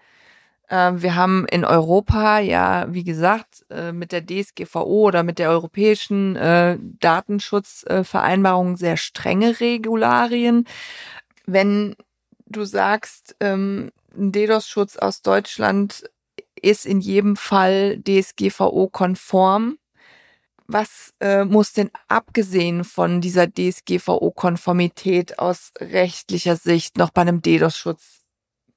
Äh, 0.68 0.94
wir 0.96 1.16
haben 1.16 1.48
in 1.48 1.66
Europa 1.66 2.40
ja, 2.40 2.86
wie 2.90 3.04
gesagt, 3.04 3.66
äh, 3.70 3.92
mit 3.92 4.12
der 4.12 4.26
DSGVO 4.26 5.08
oder 5.08 5.24
mit 5.24 5.40
der 5.40 5.50
europäischen 5.50 6.36
äh, 6.36 6.78
Datenschutzvereinbarung 7.00 8.78
sehr 8.78 8.98
strenge 8.98 9.60
Regularien. 9.60 10.68
Wenn 11.46 11.96
du 12.48 12.66
sagst, 12.66 13.36
ähm, 13.40 13.92
ein 14.18 14.32
DDoS-Schutz 14.32 14.98
aus 14.98 15.22
Deutschland 15.22 16.10
ist 16.66 16.86
in 16.86 17.00
jedem 17.00 17.36
Fall 17.36 18.02
DSGVO-konform. 18.02 19.78
Was 20.68 21.14
äh, 21.20 21.46
muss 21.46 21.74
denn 21.74 21.92
abgesehen 22.08 22.84
von 22.84 23.22
dieser 23.22 23.46
DSGVO-Konformität 23.46 25.38
aus 25.38 25.72
rechtlicher 25.80 26.56
Sicht 26.56 26.98
noch 26.98 27.12
bei 27.12 27.22
einem 27.22 27.44
DDoS-Schutz 27.44 28.25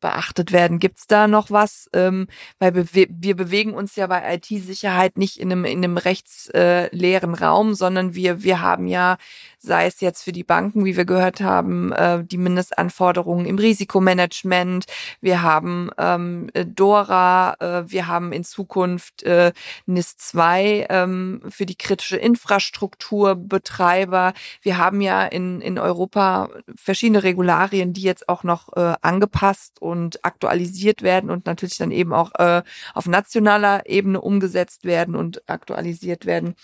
beachtet 0.01 0.53
werden? 0.53 0.79
Gibt 0.79 0.99
es 0.99 1.07
da 1.07 1.29
noch 1.29 1.51
was? 1.51 1.89
Ähm, 1.93 2.29
weil 2.59 2.75
wir, 2.75 3.07
wir 3.11 3.37
bewegen 3.37 3.75
uns 3.75 3.97
ja 3.97 4.07
bei 4.07 4.35
IT-Sicherheit 4.35 5.19
nicht 5.19 5.39
in 5.39 5.53
einem, 5.53 5.65
in 5.65 5.79
einem 5.79 5.97
rechtsleeren 5.97 7.35
äh, 7.35 7.45
Raum, 7.45 7.75
sondern 7.75 8.15
wir, 8.15 8.43
wir 8.43 8.61
haben 8.61 8.87
ja, 8.87 9.17
sei 9.59 9.87
es 9.87 10.01
jetzt 10.01 10.23
für 10.23 10.33
die 10.33 10.45
Banken, 10.45 10.85
wie 10.85 10.97
wir 10.97 11.05
gehört 11.05 11.41
haben, 11.41 11.93
äh, 11.93 12.25
die 12.25 12.39
Mindestanforderungen 12.39 13.47
im 13.47 13.59
Risikomanagement. 13.59 14.87
Wir 15.21 15.43
haben 15.43 15.91
ähm, 15.99 16.51
DORA, 16.55 17.57
äh, 17.59 17.91
wir 17.91 18.07
haben 18.07 18.33
in 18.33 18.45
Zukunft 18.45 19.23
äh, 19.23 19.53
NIS 19.87 20.17
2 20.17 20.87
ähm, 20.91 21.43
für 21.49 21.67
die 21.67 21.77
kritische 21.77 22.17
Infrastrukturbetreiber. 22.17 24.33
Wir 24.63 24.79
haben 24.79 25.01
ja 25.01 25.25
in, 25.25 25.61
in 25.61 25.79
Europa 25.79 26.51
verschiedene 26.75 27.23
Regularien, 27.23 27.93
die 27.93 28.03
jetzt 28.03 28.29
auch 28.29 28.45
noch 28.45 28.77
äh, 28.77 28.95
angepasst 29.03 29.81
und 29.89 30.25
aktualisiert 30.25 31.03
werden 31.03 31.31
und 31.31 31.47
natürlich 31.47 31.77
dann 31.77 31.91
eben 31.91 32.13
auch 32.13 32.35
äh, 32.35 32.63
auf 32.95 33.07
nationaler 33.07 33.87
Ebene 33.87 34.21
umgesetzt 34.21 34.85
werden 34.85 35.15
und 35.15 35.49
aktualisiert 35.49 36.27
werden. 36.27 36.55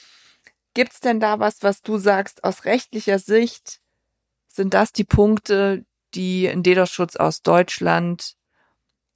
Gibt's 0.75 1.01
denn 1.01 1.21
da 1.21 1.39
was, 1.39 1.63
was 1.63 1.83
du 1.83 1.99
sagst, 1.99 2.45
aus 2.45 2.65
rechtlicher 2.65 3.19
Sicht 3.19 3.81
sind 4.49 4.75
das 4.75 4.93
die 4.93 5.05
Punkte, 5.05 5.85
die 6.15 6.49
ein 6.49 6.63
DDoS-Schutz 6.63 7.17
aus 7.17 7.43
Deutschland 7.43 8.37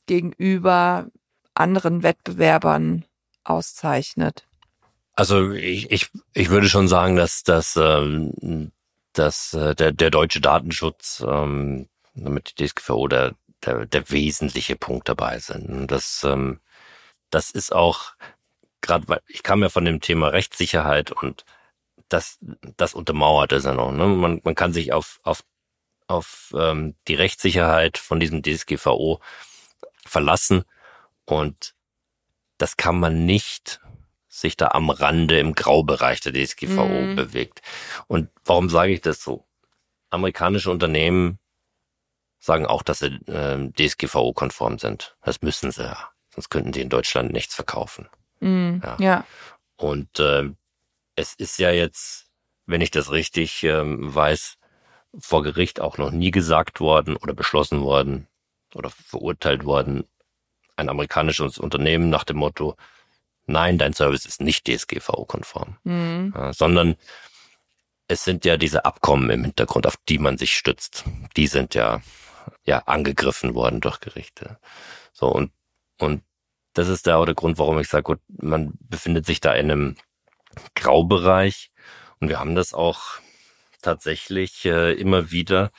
gegenüber 0.07 1.09
anderen 1.55 2.03
Wettbewerbern 2.03 3.05
auszeichnet? 3.44 4.47
Also 5.14 5.53
ich, 5.53 5.90
ich, 5.90 6.11
ich 6.33 6.51
würde 6.51 6.68
schon 6.68 6.87
sagen, 6.87 7.16
dass, 7.16 7.42
dass, 7.42 7.77
ähm, 7.77 8.71
dass 9.12 9.53
äh, 9.55 9.75
der, 9.75 9.92
der 9.92 10.11
deutsche 10.11 10.40
Datenschutz 10.40 11.25
ähm, 11.27 11.88
mit 12.14 12.55
DSGVO 12.59 13.09
der, 13.09 13.35
der, 13.64 13.87
der 13.87 14.11
wesentliche 14.11 14.77
Punkt 14.77 15.09
dabei 15.09 15.38
sind. 15.38 15.68
Und 15.68 15.87
das, 15.88 16.25
ähm, 16.25 16.61
das 17.31 17.51
ist 17.51 17.73
auch, 17.75 18.12
gerade 18.81 19.09
weil 19.09 19.21
ich 19.27 19.42
kam 19.42 19.62
ja 19.62 19.68
von 19.68 19.85
dem 19.85 20.01
Thema 20.01 20.29
Rechtssicherheit 20.29 21.12
und 21.12 21.44
das, 22.09 22.38
das 22.77 22.94
untermauert 22.94 23.53
es 23.53 23.64
ja 23.64 23.75
noch. 23.75 23.92
Ne? 23.92 24.07
Man, 24.07 24.40
man 24.44 24.55
kann 24.55 24.73
sich 24.73 24.92
auf, 24.92 25.21
auf, 25.23 25.42
auf 26.07 26.55
ähm, 26.57 26.94
die 27.07 27.14
Rechtssicherheit 27.14 27.99
von 27.99 28.21
diesem 28.21 28.42
DSGVO 28.42 29.21
verlassen 30.05 30.64
und 31.25 31.75
das 32.57 32.77
kann 32.77 32.99
man 32.99 33.27
nicht 33.27 33.81
sich 34.29 34.57
da 34.57 34.68
am 34.68 34.90
Rande 34.90 35.38
im 35.38 35.55
Graubereich 35.55 36.21
der 36.21 36.33
DSGVO 36.33 36.87
mhm. 36.87 37.16
bewegt. 37.16 37.61
Und 38.07 38.31
warum 38.44 38.68
sage 38.68 38.92
ich 38.92 39.01
das 39.01 39.23
so? 39.23 39.44
Amerikanische 40.11 40.71
Unternehmen 40.71 41.38
sagen 42.49 42.67
auch, 42.67 42.83
dass 42.83 43.01
sie 43.01 43.19
äh, 43.27 43.71
DSGVO-konform 43.73 44.79
sind. 44.79 45.17
Das 45.23 45.43
müssen 45.43 45.71
sie 45.71 45.85
ja. 45.85 46.09
Sonst 46.31 46.49
könnten 46.49 46.73
die 46.73 46.81
in 46.81 46.89
Deutschland 46.89 47.31
nichts 47.31 47.55
verkaufen. 47.55 48.09
Mm, 48.41 48.79
ja. 48.83 48.97
ja. 48.99 49.25
Und 49.77 50.19
äh, 50.19 50.45
es 51.15 51.35
ist 51.35 51.59
ja 51.59 51.71
jetzt, 51.71 52.27
wenn 52.65 52.81
ich 52.81 52.91
das 52.91 53.11
richtig 53.13 53.65
ähm, 53.65 54.15
weiß, 54.15 54.57
vor 55.19 55.43
Gericht 55.43 55.79
auch 55.79 55.99
noch 55.99 56.11
nie 56.11 56.31
gesagt 56.31 56.81
worden 56.81 57.17
oder 57.17 57.35
beschlossen 57.35 57.83
worden 57.83 58.29
oder 58.75 58.89
verurteilt 58.91 59.65
worden, 59.65 60.05
ein 60.77 60.89
amerikanisches 60.89 61.59
Unternehmen 61.59 62.09
nach 62.09 62.25
dem 62.25 62.39
Motto, 62.39 62.77
nein, 63.47 63.77
dein 63.77 63.93
Service 63.93 64.25
ist 64.25 64.41
nicht 64.41 64.67
DSGVO-konform, 64.67 65.77
mhm. 65.85 66.33
ja, 66.35 66.53
sondern 66.55 66.97
es 68.07 68.25
sind 68.25 68.47
ja 68.47 68.57
diese 68.57 68.87
Abkommen 68.87 69.29
im 69.29 69.45
Hintergrund, 69.45 69.87
auf 69.87 69.99
die 70.09 70.19
man 70.19 70.39
sich 70.39 70.55
stützt. 70.55 71.05
Die 71.37 71.47
sind 71.47 71.75
ja 71.75 72.01
ja 72.68 72.81
angegriffen 72.87 73.54
worden 73.54 73.81
durch 73.81 74.00
Gerichte. 74.00 74.59
So 75.12 75.28
und 75.28 75.52
und 75.98 76.22
das 76.74 76.88
ist 76.88 77.07
der, 77.07 77.24
der 77.24 77.35
Grund, 77.35 77.59
warum 77.59 77.78
ich 77.81 77.88
sage, 77.88 78.04
gut, 78.04 78.20
man 78.28 78.74
befindet 78.81 79.26
sich 79.26 79.40
da 79.40 79.52
in 79.52 79.70
einem 79.70 79.96
Graubereich 80.76 81.72
Und 82.20 82.28
wir 82.28 82.38
haben 82.38 82.54
das 82.54 82.72
auch 82.74 83.00
tatsächlich 83.83 84.64
äh, 84.64 84.92
immer 84.92 85.31
wieder 85.31 85.70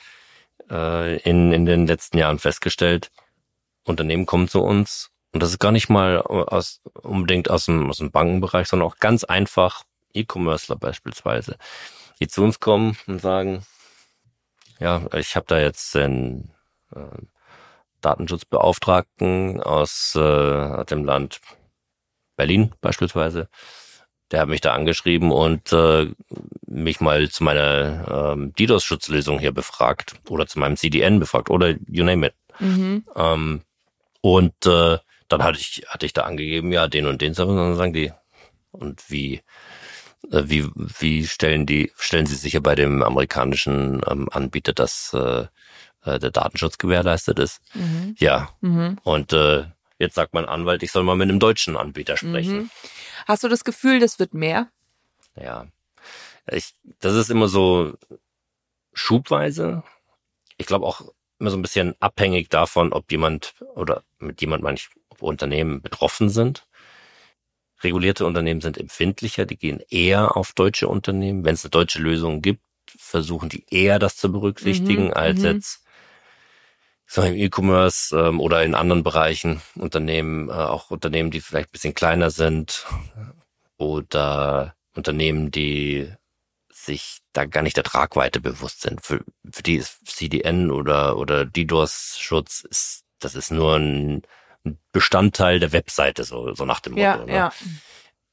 äh, 0.70 1.18
in, 1.22 1.52
in 1.52 1.64
den 1.66 1.86
letzten 1.86 2.18
Jahren 2.18 2.38
festgestellt. 2.38 3.10
Unternehmen 3.84 4.26
kommen 4.26 4.48
zu 4.48 4.62
uns 4.62 5.10
und 5.32 5.42
das 5.42 5.50
ist 5.50 5.58
gar 5.58 5.72
nicht 5.72 5.88
mal 5.88 6.20
aus, 6.20 6.80
unbedingt 6.94 7.50
aus 7.50 7.66
dem, 7.66 7.88
aus 7.88 7.98
dem 7.98 8.10
Bankenbereich, 8.10 8.68
sondern 8.68 8.88
auch 8.88 8.98
ganz 8.98 9.24
einfach 9.24 9.84
E-Commercer 10.12 10.76
beispielsweise, 10.76 11.56
die 12.20 12.28
zu 12.28 12.42
uns 12.42 12.60
kommen 12.60 12.96
und 13.06 13.20
sagen, 13.20 13.64
ja, 14.80 15.02
ich 15.14 15.36
habe 15.36 15.46
da 15.46 15.58
jetzt 15.58 15.94
einen 15.96 16.52
äh, 16.94 17.22
Datenschutzbeauftragten 18.00 19.62
aus 19.62 20.14
äh, 20.16 20.84
dem 20.86 21.04
Land 21.04 21.40
Berlin 22.36 22.74
beispielsweise. 22.80 23.48
Der 24.30 24.40
hat 24.40 24.48
mich 24.48 24.60
da 24.60 24.72
angeschrieben 24.72 25.32
und 25.32 25.72
äh, 25.72 26.12
mich 26.66 27.00
mal 27.00 27.28
zu 27.30 27.42
meiner 27.42 28.32
ähm, 28.32 28.52
DDoS-Schutzlösung 28.54 29.40
hier 29.40 29.52
befragt 29.52 30.14
oder 30.28 30.46
zu 30.46 30.58
meinem 30.58 30.76
CDN 30.76 31.18
befragt 31.18 31.50
oder 31.50 31.74
you 31.88 32.04
name 32.04 32.28
it. 32.28 32.34
Mhm. 32.60 33.04
Ähm, 33.16 33.62
und 34.20 34.66
äh, 34.66 34.98
dann 35.28 35.42
hatte 35.42 35.58
ich, 35.58 35.84
hatte 35.88 36.06
ich 36.06 36.12
da 36.12 36.22
angegeben, 36.22 36.72
ja, 36.72 36.88
den 36.88 37.06
und 37.06 37.20
den 37.20 37.34
und 37.34 37.56
dann 37.56 37.76
sagen 37.76 37.92
die, 37.92 38.12
und 38.72 39.10
wie, 39.10 39.42
äh, 40.30 40.42
wie, 40.44 40.66
wie 40.74 41.26
stellen 41.26 41.66
die, 41.66 41.92
stellen 41.96 42.26
sie 42.26 42.36
sicher 42.36 42.60
bei 42.60 42.74
dem 42.74 43.02
amerikanischen 43.02 44.00
ähm, 44.08 44.28
Anbieter, 44.30 44.72
dass 44.72 45.12
äh, 45.14 45.46
äh, 46.04 46.18
der 46.18 46.30
Datenschutz 46.30 46.78
gewährleistet 46.78 47.38
ist? 47.38 47.60
Mhm. 47.74 48.14
Ja. 48.18 48.50
Mhm. 48.60 48.98
Und 49.02 49.32
äh, 49.32 49.64
jetzt 49.98 50.14
sagt 50.14 50.34
mein 50.34 50.46
Anwalt, 50.46 50.82
ich 50.82 50.92
soll 50.92 51.02
mal 51.02 51.16
mit 51.16 51.28
einem 51.28 51.40
deutschen 51.40 51.76
Anbieter 51.76 52.16
sprechen. 52.16 52.56
Mhm. 52.56 52.70
Hast 53.26 53.44
du 53.44 53.48
das 53.48 53.64
Gefühl, 53.64 54.00
das 54.00 54.18
wird 54.18 54.34
mehr? 54.34 54.68
Ja. 55.36 55.66
Ich, 56.50 56.74
das 57.00 57.14
ist 57.14 57.30
immer 57.30 57.48
so 57.48 57.94
schubweise. 58.92 59.82
Ich 60.56 60.66
glaube 60.66 60.86
auch 60.86 61.02
immer 61.38 61.50
so 61.50 61.56
ein 61.56 61.62
bisschen 61.62 61.94
abhängig 62.00 62.48
davon, 62.48 62.92
ob 62.92 63.10
jemand 63.10 63.54
oder 63.74 64.02
mit 64.18 64.40
jemand 64.40 64.62
manch 64.62 64.90
ob 65.08 65.22
Unternehmen 65.22 65.80
betroffen 65.80 66.28
sind. 66.28 66.66
Regulierte 67.82 68.26
Unternehmen 68.26 68.60
sind 68.60 68.76
empfindlicher, 68.76 69.46
die 69.46 69.56
gehen 69.56 69.80
eher 69.88 70.36
auf 70.36 70.52
deutsche 70.52 70.88
Unternehmen. 70.88 71.44
Wenn 71.44 71.54
es 71.54 71.64
eine 71.64 71.70
deutsche 71.70 71.98
Lösung 71.98 72.42
gibt, 72.42 72.62
versuchen 72.98 73.48
die 73.48 73.64
eher 73.70 73.98
das 73.98 74.16
zu 74.16 74.30
berücksichtigen 74.30 75.06
mhm, 75.06 75.12
als 75.14 75.38
mhm. 75.40 75.44
jetzt 75.46 75.82
im 77.16 77.34
E-Commerce 77.34 78.16
ähm, 78.16 78.40
oder 78.40 78.62
in 78.62 78.74
anderen 78.74 79.02
Bereichen 79.02 79.60
Unternehmen, 79.74 80.48
äh, 80.48 80.52
auch 80.52 80.90
Unternehmen, 80.90 81.30
die 81.30 81.40
vielleicht 81.40 81.70
ein 81.70 81.72
bisschen 81.72 81.94
kleiner 81.94 82.30
sind 82.30 82.86
oder 83.76 84.74
Unternehmen, 84.94 85.50
die 85.50 86.12
sich 86.72 87.18
da 87.32 87.44
gar 87.44 87.62
nicht 87.62 87.76
der 87.76 87.84
Tragweite 87.84 88.40
bewusst 88.40 88.82
sind. 88.82 89.04
Für, 89.04 89.24
für 89.50 89.62
die 89.62 89.76
ist 89.76 90.06
CDN 90.06 90.70
oder, 90.70 91.16
oder 91.16 91.44
DDoS-Schutz 91.44 92.60
ist, 92.62 93.04
das 93.18 93.34
ist 93.34 93.50
nur 93.50 93.76
ein, 93.76 94.22
Bestandteil 94.92 95.58
der 95.58 95.72
Webseite, 95.72 96.24
so, 96.24 96.54
so 96.54 96.64
nach 96.64 96.80
dem 96.80 96.92
Motto. 96.92 97.02
Ja, 97.02 97.24
ne? 97.24 97.34
ja. 97.34 97.52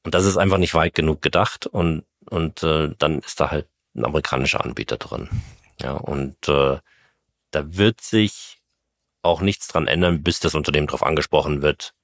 Und 0.04 0.14
das 0.14 0.24
ist 0.24 0.36
einfach 0.36 0.58
nicht 0.58 0.74
weit 0.74 0.94
genug 0.94 1.22
gedacht 1.22 1.66
und, 1.66 2.04
und 2.28 2.62
äh, 2.62 2.94
dann 2.98 3.20
ist 3.20 3.40
da 3.40 3.50
halt 3.50 3.66
ein 3.94 4.04
amerikanischer 4.04 4.64
Anbieter 4.64 4.96
drin. 4.96 5.28
Ja, 5.80 5.92
und 5.92 6.48
äh, 6.48 6.78
da 7.50 7.76
wird 7.76 8.00
sich 8.00 8.57
auch 9.22 9.40
nichts 9.40 9.68
dran 9.68 9.86
ändern, 9.86 10.22
bis 10.22 10.40
das 10.40 10.54
Unternehmen 10.54 10.86
darauf 10.86 11.02
angesprochen 11.02 11.62
wird. 11.62 11.94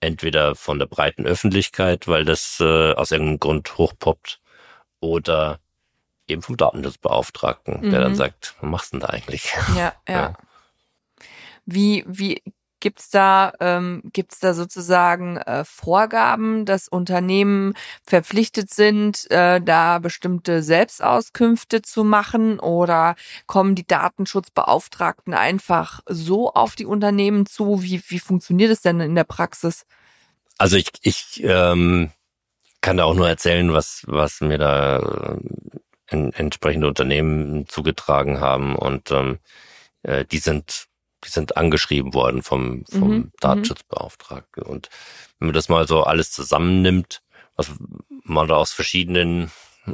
Entweder 0.00 0.54
von 0.54 0.78
der 0.78 0.86
breiten 0.86 1.26
Öffentlichkeit, 1.26 2.06
weil 2.06 2.24
das 2.24 2.58
äh, 2.60 2.92
aus 2.92 3.10
irgendeinem 3.10 3.40
Grund 3.40 3.78
hochpoppt, 3.78 4.40
oder 5.00 5.60
eben 6.28 6.42
vom 6.42 6.56
Datenschutzbeauftragten, 6.56 7.80
mhm. 7.80 7.90
der 7.90 8.00
dann 8.00 8.12
mhm. 8.12 8.16
sagt, 8.16 8.54
was 8.60 8.70
machst 8.70 8.92
du 8.92 8.98
denn 8.98 9.06
da 9.06 9.12
eigentlich? 9.12 9.54
Ja, 9.76 9.94
ja. 10.08 10.14
ja. 10.14 10.34
Wie, 11.64 12.04
wie 12.06 12.42
Gibt's 12.86 13.10
da, 13.10 13.52
ähm, 13.58 14.00
da 14.40 14.54
sozusagen 14.54 15.38
äh, 15.38 15.64
Vorgaben, 15.64 16.64
dass 16.66 16.86
Unternehmen 16.86 17.74
verpflichtet 18.04 18.70
sind, 18.72 19.28
äh, 19.28 19.60
da 19.60 19.98
bestimmte 19.98 20.62
Selbstauskünfte 20.62 21.82
zu 21.82 22.04
machen 22.04 22.60
oder 22.60 23.16
kommen 23.48 23.74
die 23.74 23.84
Datenschutzbeauftragten 23.88 25.34
einfach 25.34 25.98
so 26.06 26.52
auf 26.52 26.76
die 26.76 26.86
Unternehmen 26.86 27.46
zu? 27.46 27.82
Wie, 27.82 28.00
wie 28.06 28.20
funktioniert 28.20 28.70
es 28.70 28.82
denn 28.82 29.00
in 29.00 29.16
der 29.16 29.24
Praxis? 29.24 29.84
Also 30.56 30.76
ich, 30.76 30.92
ich 31.02 31.42
ähm, 31.42 32.12
kann 32.82 32.98
da 32.98 33.02
auch 33.02 33.16
nur 33.16 33.28
erzählen, 33.28 33.72
was, 33.72 34.04
was 34.06 34.40
mir 34.40 34.58
da 34.58 35.38
äh, 36.06 36.30
entsprechende 36.34 36.86
Unternehmen 36.86 37.66
zugetragen 37.66 38.38
haben 38.38 38.76
und 38.76 39.10
ähm, 39.10 39.40
äh, 40.04 40.24
die 40.24 40.38
sind 40.38 40.86
die 41.24 41.28
sind 41.28 41.56
angeschrieben 41.56 42.14
worden 42.14 42.42
vom, 42.42 42.84
vom 42.86 43.10
mhm. 43.10 43.32
Datenschutzbeauftragten. 43.40 44.62
Und 44.62 44.90
wenn 45.38 45.48
man 45.48 45.54
das 45.54 45.68
mal 45.68 45.86
so 45.86 46.02
alles 46.02 46.30
zusammennimmt, 46.30 47.22
was 47.56 47.72
man 48.24 48.48
da 48.48 48.56
aus 48.56 48.72
verschiedenen 48.72 49.50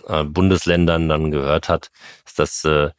äh, 0.09 0.25
Bundesländern 0.25 1.09
dann 1.09 1.31
gehört 1.31 1.69
hat, 1.69 1.91
ist, 2.27 2.39
dass 2.39 2.65
äh, 2.65 2.91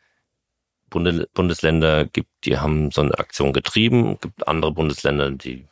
Bunde, 0.89 1.27
Bundesländer 1.33 2.05
gibt, 2.05 2.29
die 2.45 2.59
haben 2.59 2.91
so 2.91 3.01
eine 3.01 3.17
Aktion 3.17 3.51
getrieben, 3.51 4.19
gibt 4.21 4.47
andere 4.47 4.71
Bundesländer, 4.71 5.31
die 5.31 5.65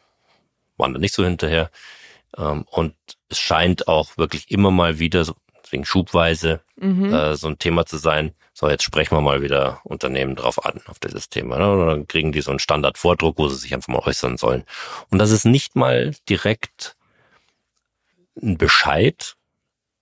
waren 0.77 0.93
da 0.93 0.99
nicht 0.99 1.13
so 1.13 1.23
hinterher. 1.23 1.69
Ähm, 2.37 2.65
und 2.69 2.95
es 3.29 3.39
scheint 3.39 3.87
auch 3.87 4.17
wirklich 4.17 4.49
immer 4.51 4.71
mal 4.71 4.99
wieder, 4.99 5.23
so, 5.23 5.35
deswegen 5.63 5.85
schubweise, 5.85 6.61
mhm. 6.75 7.13
äh, 7.13 7.35
so 7.35 7.47
ein 7.47 7.59
Thema 7.59 7.85
zu 7.85 7.97
sein, 7.97 8.33
so, 8.61 8.69
jetzt 8.69 8.83
sprechen 8.83 9.17
wir 9.17 9.21
mal 9.21 9.41
wieder 9.41 9.81
Unternehmen 9.83 10.35
drauf 10.35 10.63
an, 10.63 10.81
auf 10.85 10.99
dieses 10.99 11.29
Thema. 11.29 11.57
Ne? 11.57 11.71
Und 11.71 11.87
dann 11.87 12.07
kriegen 12.07 12.31
die 12.31 12.41
so 12.41 12.51
einen 12.51 12.59
Standardvordruck, 12.59 13.39
wo 13.39 13.49
sie 13.49 13.55
sich 13.55 13.73
einfach 13.73 13.87
mal 13.87 14.03
äußern 14.05 14.37
sollen. 14.37 14.65
Und 15.09 15.17
das 15.17 15.31
ist 15.31 15.45
nicht 15.45 15.75
mal 15.75 16.13
direkt 16.29 16.95
ein 18.39 18.59
Bescheid 18.59 19.35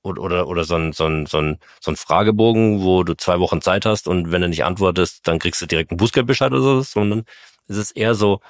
oder, 0.02 0.22
oder, 0.22 0.48
oder 0.48 0.66
so, 0.66 0.76
ein, 0.76 0.92
so, 0.92 1.06
ein, 1.06 1.26
so, 1.26 1.40
ein, 1.40 1.58
so 1.80 1.92
ein 1.92 1.96
Fragebogen, 1.96 2.84
wo 2.84 3.04
du 3.04 3.16
zwei 3.16 3.40
Wochen 3.40 3.62
Zeit 3.62 3.86
hast 3.86 4.10
und 4.10 4.34
wenn 4.34 4.42
du 4.42 4.50
nicht 4.50 4.66
antwortest, 4.66 5.26
dann 5.26 5.40
kriegst 5.40 5.62
du 5.62 5.66
direkt 5.66 5.92
einen 5.92 5.98
Bußgeldbescheid 5.98 6.52
oder 6.52 6.62
so, 6.62 6.82
sondern 6.82 7.24
es 7.70 7.78
ist 7.78 7.92
eher 7.92 8.14
so, 8.14 8.42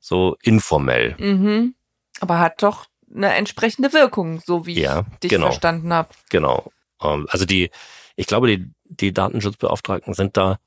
so 0.00 0.36
informell. 0.42 1.14
Mhm. 1.20 1.76
Aber 2.18 2.40
hat 2.40 2.64
doch 2.64 2.86
eine 3.14 3.32
entsprechende 3.34 3.92
Wirkung, 3.92 4.40
so 4.44 4.66
wie 4.66 4.80
ja, 4.80 5.04
ich 5.12 5.18
dich 5.20 5.30
genau. 5.30 5.46
verstanden 5.46 5.92
habe. 5.92 6.08
Genau. 6.30 6.72
Ähm, 7.00 7.28
also 7.30 7.44
die, 7.44 7.70
ich 8.16 8.26
glaube, 8.26 8.48
die, 8.48 8.72
die 9.00 9.12
Datenschutzbeauftragten 9.12 10.14
sind 10.14 10.36
da 10.36 10.58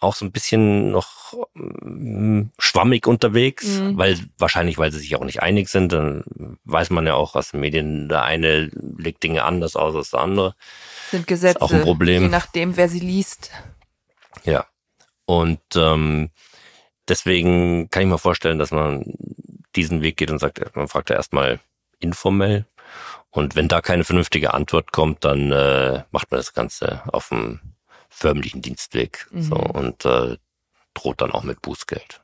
auch 0.00 0.14
so 0.14 0.24
ein 0.24 0.32
bisschen 0.32 0.90
noch 0.90 1.34
mm, 1.54 2.42
schwammig 2.58 3.06
unterwegs, 3.06 3.66
mhm. 3.66 3.96
weil 3.96 4.18
wahrscheinlich, 4.38 4.78
weil 4.78 4.92
sie 4.92 4.98
sich 4.98 5.16
auch 5.16 5.24
nicht 5.24 5.42
einig 5.42 5.68
sind, 5.68 5.92
dann 5.92 6.58
weiß 6.64 6.90
man 6.90 7.06
ja 7.06 7.14
auch 7.14 7.34
aus 7.34 7.52
den 7.52 7.60
Medien, 7.60 8.08
der 8.08 8.22
eine 8.22 8.70
legt 8.98 9.22
Dinge 9.22 9.44
anders 9.44 9.74
aus 9.74 9.94
als 9.94 10.10
der 10.10 10.20
andere. 10.20 10.54
Sind 11.10 11.26
Gesetze, 11.26 11.62
auch 11.62 11.72
ein 11.72 11.82
Problem. 11.82 12.24
je 12.24 12.28
nachdem, 12.28 12.76
wer 12.76 12.88
sie 12.88 13.00
liest. 13.00 13.50
Ja. 14.44 14.66
Und 15.24 15.60
ähm, 15.74 16.30
deswegen 17.08 17.90
kann 17.90 18.02
ich 18.02 18.08
mir 18.08 18.18
vorstellen, 18.18 18.58
dass 18.58 18.70
man 18.70 19.14
diesen 19.74 20.02
Weg 20.02 20.18
geht 20.18 20.30
und 20.30 20.38
sagt, 20.38 20.76
man 20.76 20.88
fragt 20.88 21.10
ja 21.10 21.16
erstmal 21.16 21.58
informell, 22.00 22.66
und 23.36 23.54
wenn 23.54 23.68
da 23.68 23.80
keine 23.80 24.04
vernünftige 24.04 24.54
Antwort 24.54 24.92
kommt, 24.92 25.24
dann 25.24 25.52
äh, 25.52 26.02
macht 26.10 26.30
man 26.30 26.38
das 26.38 26.54
Ganze 26.54 27.02
auf 27.12 27.28
dem 27.28 27.60
förmlichen 28.08 28.62
Dienstweg 28.62 29.26
mhm. 29.30 29.42
so, 29.42 29.56
und 29.56 30.04
äh, 30.04 30.36
droht 30.94 31.20
dann 31.20 31.32
auch 31.32 31.42
mit 31.42 31.60
Bußgeld. 31.60 32.22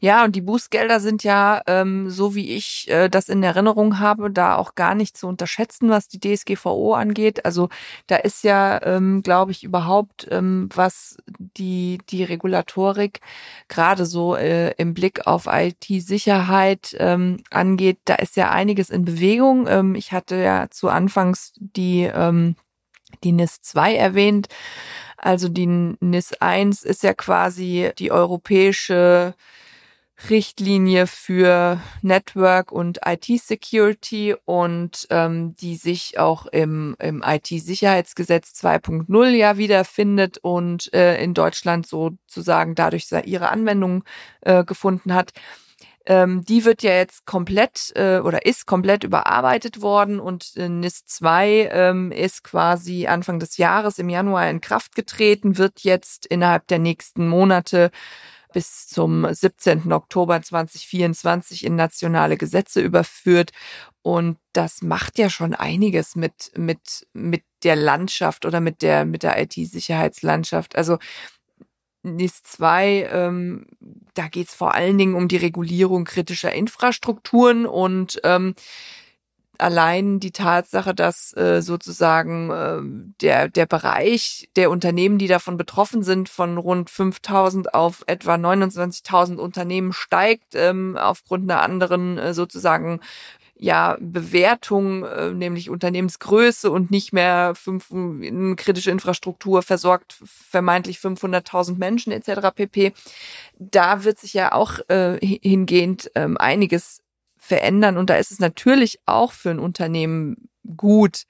Ja, 0.00 0.24
und 0.24 0.36
die 0.36 0.40
Bußgelder 0.40 1.00
sind 1.00 1.24
ja, 1.24 1.62
ähm, 1.66 2.10
so 2.10 2.34
wie 2.34 2.54
ich 2.54 2.88
äh, 2.88 3.08
das 3.08 3.28
in 3.28 3.42
Erinnerung 3.42 3.98
habe, 3.98 4.30
da 4.30 4.56
auch 4.56 4.74
gar 4.74 4.94
nicht 4.94 5.16
zu 5.16 5.26
unterschätzen, 5.26 5.90
was 5.90 6.08
die 6.08 6.20
DSGVO 6.20 6.94
angeht. 6.94 7.44
Also 7.44 7.68
da 8.06 8.16
ist 8.16 8.44
ja, 8.44 8.82
ähm, 8.82 9.22
glaube 9.22 9.52
ich, 9.52 9.64
überhaupt, 9.64 10.26
ähm, 10.30 10.68
was 10.74 11.16
die, 11.38 11.98
die 12.10 12.24
Regulatorik 12.24 13.20
gerade 13.68 14.06
so 14.06 14.36
äh, 14.36 14.72
im 14.76 14.94
Blick 14.94 15.26
auf 15.26 15.46
IT-Sicherheit 15.46 16.96
ähm, 16.98 17.38
angeht, 17.50 17.98
da 18.04 18.16
ist 18.16 18.36
ja 18.36 18.50
einiges 18.50 18.90
in 18.90 19.04
Bewegung. 19.04 19.66
Ähm, 19.68 19.94
ich 19.94 20.12
hatte 20.12 20.36
ja 20.36 20.68
zu 20.70 20.88
Anfangs 20.88 21.52
die, 21.58 22.02
ähm, 22.02 22.56
die 23.24 23.32
NIS 23.32 23.62
2 23.62 23.94
erwähnt. 23.96 24.48
Also 25.16 25.48
die 25.48 25.66
NIS 25.66 26.34
1 26.40 26.82
ist 26.82 27.02
ja 27.02 27.14
quasi 27.14 27.90
die 27.98 28.12
europäische 28.12 29.34
Richtlinie 30.30 31.06
für 31.06 31.80
Network 32.02 32.72
und 32.72 33.00
IT-Security 33.04 34.34
und 34.44 35.06
ähm, 35.10 35.54
die 35.56 35.76
sich 35.76 36.18
auch 36.18 36.46
im, 36.46 36.96
im 36.98 37.22
IT-Sicherheitsgesetz 37.24 38.52
2.0 38.60 39.28
ja 39.28 39.58
wiederfindet 39.58 40.38
und 40.38 40.92
äh, 40.94 41.22
in 41.22 41.34
Deutschland 41.34 41.86
sozusagen 41.86 42.74
dadurch 42.74 43.06
ihre 43.24 43.50
Anwendung 43.50 44.04
äh, 44.40 44.64
gefunden 44.64 45.12
hat. 45.12 45.32
Ähm, 46.08 46.44
die 46.44 46.64
wird 46.64 46.84
ja 46.84 46.92
jetzt 46.92 47.26
komplett 47.26 47.92
äh, 47.96 48.20
oder 48.20 48.46
ist 48.46 48.66
komplett 48.66 49.02
überarbeitet 49.02 49.82
worden 49.82 50.20
und 50.20 50.52
äh, 50.56 50.68
NIS 50.68 51.04
2 51.06 51.68
ähm, 51.72 52.12
ist 52.12 52.44
quasi 52.44 53.08
Anfang 53.08 53.40
des 53.40 53.56
Jahres 53.56 53.98
im 53.98 54.08
Januar 54.08 54.48
in 54.48 54.60
Kraft 54.60 54.94
getreten, 54.94 55.58
wird 55.58 55.80
jetzt 55.80 56.24
innerhalb 56.24 56.68
der 56.68 56.78
nächsten 56.78 57.28
Monate 57.28 57.90
bis 58.56 58.86
zum 58.86 59.26
17. 59.30 59.92
Oktober 59.92 60.40
2024 60.40 61.62
in 61.62 61.76
nationale 61.76 62.38
Gesetze 62.38 62.80
überführt. 62.80 63.50
Und 64.00 64.38
das 64.54 64.80
macht 64.80 65.18
ja 65.18 65.28
schon 65.28 65.52
einiges 65.52 66.16
mit, 66.16 66.52
mit, 66.56 67.06
mit 67.12 67.42
der 67.64 67.76
Landschaft 67.76 68.46
oder 68.46 68.60
mit 68.60 68.80
der, 68.80 69.04
mit 69.04 69.24
der 69.24 69.38
IT-Sicherheitslandschaft. 69.42 70.74
Also 70.74 70.96
NIS 72.02 72.44
2, 72.44 73.10
ähm, 73.12 73.66
da 74.14 74.28
geht 74.28 74.48
es 74.48 74.54
vor 74.54 74.74
allen 74.74 74.96
Dingen 74.96 75.16
um 75.16 75.28
die 75.28 75.36
Regulierung 75.36 76.04
kritischer 76.04 76.54
Infrastrukturen 76.54 77.66
und 77.66 78.18
ähm, 78.24 78.54
allein 79.60 80.20
die 80.20 80.32
Tatsache, 80.32 80.94
dass 80.94 81.36
äh, 81.36 81.62
sozusagen 81.62 82.50
äh, 82.50 83.12
der, 83.20 83.48
der 83.48 83.66
Bereich 83.66 84.48
der 84.56 84.70
Unternehmen, 84.70 85.18
die 85.18 85.28
davon 85.28 85.56
betroffen 85.56 86.02
sind, 86.02 86.28
von 86.28 86.58
rund 86.58 86.90
5000 86.90 87.74
auf 87.74 88.04
etwa 88.06 88.34
29.000 88.34 89.36
Unternehmen 89.36 89.92
steigt, 89.92 90.54
ähm, 90.54 90.96
aufgrund 90.96 91.50
einer 91.50 91.62
anderen 91.62 92.18
äh, 92.18 92.34
sozusagen 92.34 93.00
ja, 93.58 93.96
Bewertung, 94.00 95.04
äh, 95.04 95.32
nämlich 95.32 95.70
Unternehmensgröße 95.70 96.70
und 96.70 96.90
nicht 96.90 97.12
mehr 97.12 97.54
fünf, 97.54 97.90
in 97.90 98.54
kritische 98.56 98.90
Infrastruktur 98.90 99.62
versorgt 99.62 100.18
vermeintlich 100.24 100.98
500.000 100.98 101.78
Menschen 101.78 102.12
etc. 102.12 102.50
pp. 102.54 102.92
Da 103.58 104.04
wird 104.04 104.18
sich 104.18 104.34
ja 104.34 104.52
auch 104.52 104.78
äh, 104.88 105.18
hingehend 105.20 106.10
ähm, 106.14 106.36
einiges 106.36 107.02
verändern 107.46 107.96
und 107.96 108.10
da 108.10 108.16
ist 108.16 108.30
es 108.30 108.38
natürlich 108.38 109.00
auch 109.06 109.32
für 109.32 109.50
ein 109.50 109.58
Unternehmen 109.58 110.48
gut, 110.76 111.24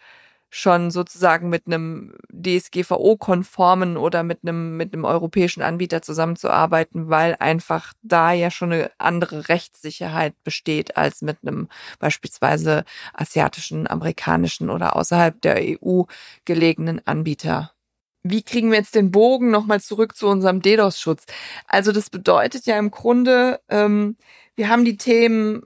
schon 0.48 0.90
sozusagen 0.90 1.50
mit 1.50 1.66
einem 1.66 2.14
DSGVO-konformen 2.32 3.96
oder 3.96 4.22
mit 4.22 4.38
einem, 4.42 4.76
mit 4.76 4.94
einem 4.94 5.04
europäischen 5.04 5.62
Anbieter 5.62 6.00
zusammenzuarbeiten, 6.02 7.10
weil 7.10 7.36
einfach 7.38 7.92
da 8.02 8.32
ja 8.32 8.50
schon 8.50 8.72
eine 8.72 8.90
andere 8.96 9.48
Rechtssicherheit 9.48 10.34
besteht 10.44 10.96
als 10.96 11.20
mit 11.20 11.38
einem 11.42 11.68
beispielsweise 11.98 12.84
asiatischen, 13.12 13.86
amerikanischen 13.86 14.70
oder 14.70 14.96
außerhalb 14.96 15.40
der 15.42 15.56
EU 15.60 16.04
gelegenen 16.44 17.06
Anbieter. 17.06 17.72
Wie 18.22 18.42
kriegen 18.42 18.70
wir 18.70 18.78
jetzt 18.78 18.94
den 18.94 19.10
Bogen 19.10 19.50
nochmal 19.50 19.80
zurück 19.80 20.16
zu 20.16 20.26
unserem 20.26 20.62
DDoS-Schutz? 20.62 21.26
Also 21.66 21.92
das 21.92 22.08
bedeutet 22.10 22.66
ja 22.66 22.78
im 22.78 22.90
Grunde, 22.90 23.60
ähm, 23.68 24.16
wir 24.54 24.68
haben 24.68 24.84
die 24.84 24.96
Themen 24.96 25.62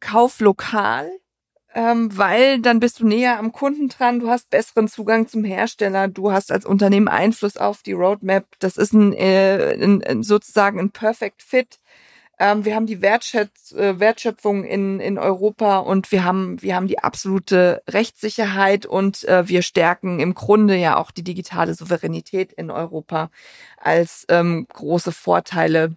Kauf 0.00 0.40
lokal, 0.40 1.10
ähm, 1.74 2.16
weil 2.16 2.60
dann 2.60 2.80
bist 2.80 3.00
du 3.00 3.06
näher 3.06 3.38
am 3.38 3.52
Kunden 3.52 3.88
dran, 3.88 4.20
du 4.20 4.28
hast 4.28 4.50
besseren 4.50 4.88
Zugang 4.88 5.28
zum 5.28 5.44
Hersteller, 5.44 6.08
du 6.08 6.32
hast 6.32 6.50
als 6.50 6.66
Unternehmen 6.66 7.08
Einfluss 7.08 7.56
auf 7.56 7.82
die 7.82 7.92
Roadmap. 7.92 8.46
Das 8.58 8.76
ist 8.76 8.92
ein, 8.92 9.12
äh, 9.12 9.74
ein 9.80 10.22
sozusagen 10.22 10.80
ein 10.80 10.90
Perfect 10.90 11.42
Fit. 11.42 11.78
Ähm, 12.40 12.64
wir 12.64 12.74
haben 12.74 12.86
die 12.86 13.02
Wertschätz 13.02 13.72
äh, 13.72 14.00
Wertschöpfung 14.00 14.64
in, 14.64 14.98
in 14.98 15.18
Europa 15.18 15.78
und 15.78 16.10
wir 16.10 16.24
haben, 16.24 16.60
wir 16.62 16.74
haben 16.74 16.88
die 16.88 16.98
absolute 16.98 17.82
Rechtssicherheit 17.86 18.86
und 18.86 19.24
äh, 19.28 19.46
wir 19.46 19.60
stärken 19.60 20.20
im 20.20 20.32
Grunde 20.32 20.74
ja 20.76 20.96
auch 20.96 21.10
die 21.10 21.22
digitale 21.22 21.74
Souveränität 21.74 22.52
in 22.54 22.70
Europa 22.70 23.30
als 23.76 24.24
ähm, 24.30 24.66
große 24.72 25.12
Vorteile 25.12 25.94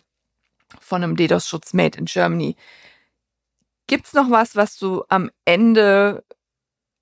von 0.81 1.01
einem 1.01 1.15
DDoS-Schutz 1.15 1.73
made 1.73 1.97
in 1.97 2.05
Germany. 2.05 2.57
Gibt's 3.93 4.13
noch 4.13 4.32
was, 4.32 4.56
was 4.56 4.79
du 4.79 5.03
am 5.08 5.29
Ende 5.45 6.23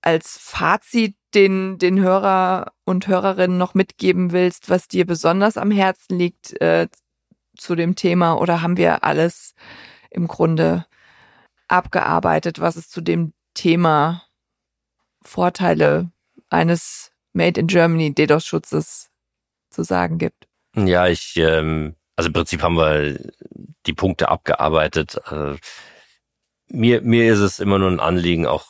als 0.01 0.37
Fazit 0.37 1.15
den, 1.33 1.77
den 1.77 2.01
Hörer 2.01 2.73
und 2.83 3.07
Hörerinnen 3.07 3.57
noch 3.57 3.73
mitgeben 3.75 4.33
willst, 4.33 4.69
was 4.69 4.89
dir 4.89 5.05
besonders 5.05 5.55
am 5.55 5.71
Herzen 5.71 6.19
liegt 6.19 6.59
äh, 6.59 6.89
zu 7.55 7.75
dem 7.75 7.95
Thema? 7.95 8.33
Oder 8.33 8.61
haben 8.61 8.75
wir 8.75 9.05
alles 9.05 9.53
im 10.09 10.27
Grunde 10.27 10.85
abgearbeitet, 11.69 12.59
was 12.59 12.75
es 12.75 12.89
zu 12.89 12.99
dem 12.99 13.31
Thema 13.53 14.23
Vorteile 15.21 16.11
eines 16.49 17.13
Made 17.31 17.57
in 17.57 17.67
Germany 17.67 18.13
DDoS-Schutzes 18.13 19.11
zu 19.69 19.83
sagen 19.83 20.17
gibt? 20.17 20.45
Ja, 20.75 21.07
ich, 21.07 21.37
ähm, 21.37 21.95
also 22.17 22.27
im 22.27 22.33
Prinzip 22.33 22.61
haben 22.61 22.75
wir 22.75 23.17
die 23.85 23.93
Punkte 23.93 24.27
abgearbeitet. 24.27 25.15
Äh, 25.31 25.55
mir, 26.71 27.01
mir 27.01 27.31
ist 27.31 27.39
es 27.39 27.59
immer 27.59 27.79
nur 27.79 27.89
ein 27.89 27.99
Anliegen, 27.99 28.45
auch, 28.45 28.65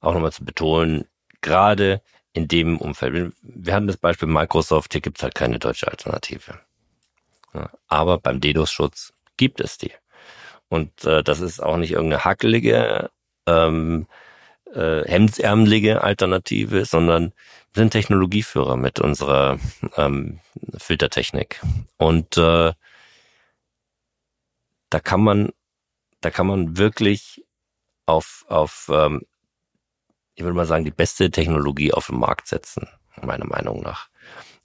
auch 0.00 0.14
nochmal 0.14 0.32
zu 0.32 0.44
betonen, 0.44 1.06
gerade 1.40 2.02
in 2.32 2.48
dem 2.48 2.78
Umfeld. 2.78 3.32
Wir 3.42 3.74
hatten 3.74 3.86
das 3.86 3.96
Beispiel 3.96 4.28
Microsoft, 4.28 4.92
hier 4.92 5.00
gibt 5.00 5.18
es 5.18 5.22
halt 5.22 5.34
keine 5.34 5.58
deutsche 5.58 5.88
Alternative. 5.88 6.60
Ja, 7.54 7.70
aber 7.88 8.18
beim 8.18 8.40
DDoS-Schutz 8.40 9.14
gibt 9.36 9.60
es 9.60 9.78
die. 9.78 9.92
Und 10.68 11.04
äh, 11.04 11.22
das 11.22 11.40
ist 11.40 11.62
auch 11.62 11.76
nicht 11.76 11.92
irgendeine 11.92 12.24
hackelige, 12.24 13.10
ähm, 13.46 14.06
äh, 14.74 15.04
hemdsärmelige 15.04 16.02
Alternative, 16.02 16.84
sondern 16.84 17.32
wir 17.72 17.82
sind 17.82 17.90
Technologieführer 17.90 18.76
mit 18.76 19.00
unserer 19.00 19.58
ähm, 19.96 20.40
Filtertechnik. 20.76 21.62
Und 21.96 22.36
äh, 22.36 22.72
da 24.90 25.00
kann 25.00 25.22
man, 25.22 25.52
da 26.20 26.30
kann 26.30 26.46
man 26.46 26.76
wirklich 26.76 27.45
auf, 28.06 28.44
auf 28.48 28.90
ähm, 28.92 29.22
ich 30.34 30.44
würde 30.44 30.56
mal 30.56 30.66
sagen, 30.66 30.84
die 30.84 30.90
beste 30.90 31.30
Technologie 31.30 31.92
auf 31.92 32.06
den 32.06 32.18
Markt 32.18 32.46
setzen, 32.46 32.88
meiner 33.22 33.46
Meinung 33.46 33.82
nach. 33.82 34.08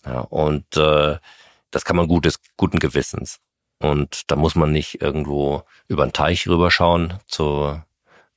Ja, 0.06 0.19
und 0.21 0.77
äh, 0.77 1.17
das 1.71 1.86
kann 1.86 1.95
man 1.95 2.08
gutes, 2.08 2.39
guten 2.58 2.80
Gewissens. 2.80 3.39
Und 3.80 4.30
da 4.30 4.36
muss 4.36 4.56
man 4.56 4.71
nicht 4.71 5.01
irgendwo 5.01 5.63
über 5.88 6.06
den 6.06 6.13
Teich 6.13 6.47
rüberschauen 6.47 7.15
zu 7.25 7.82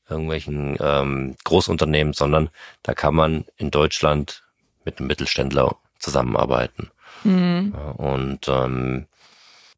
irgendwelchen 0.08 0.76
ähm, 0.80 1.36
Großunternehmen, 1.44 2.12
sondern 2.12 2.50
da 2.82 2.94
kann 2.94 3.14
man 3.14 3.44
in 3.56 3.70
Deutschland 3.70 4.42
mit 4.84 4.98
einem 4.98 5.08
Mittelständler 5.08 5.76
zusammenarbeiten. 5.98 6.90
Mhm. 7.24 7.74
Ja, 7.76 7.90
und 7.90 8.48
ähm, 8.48 9.06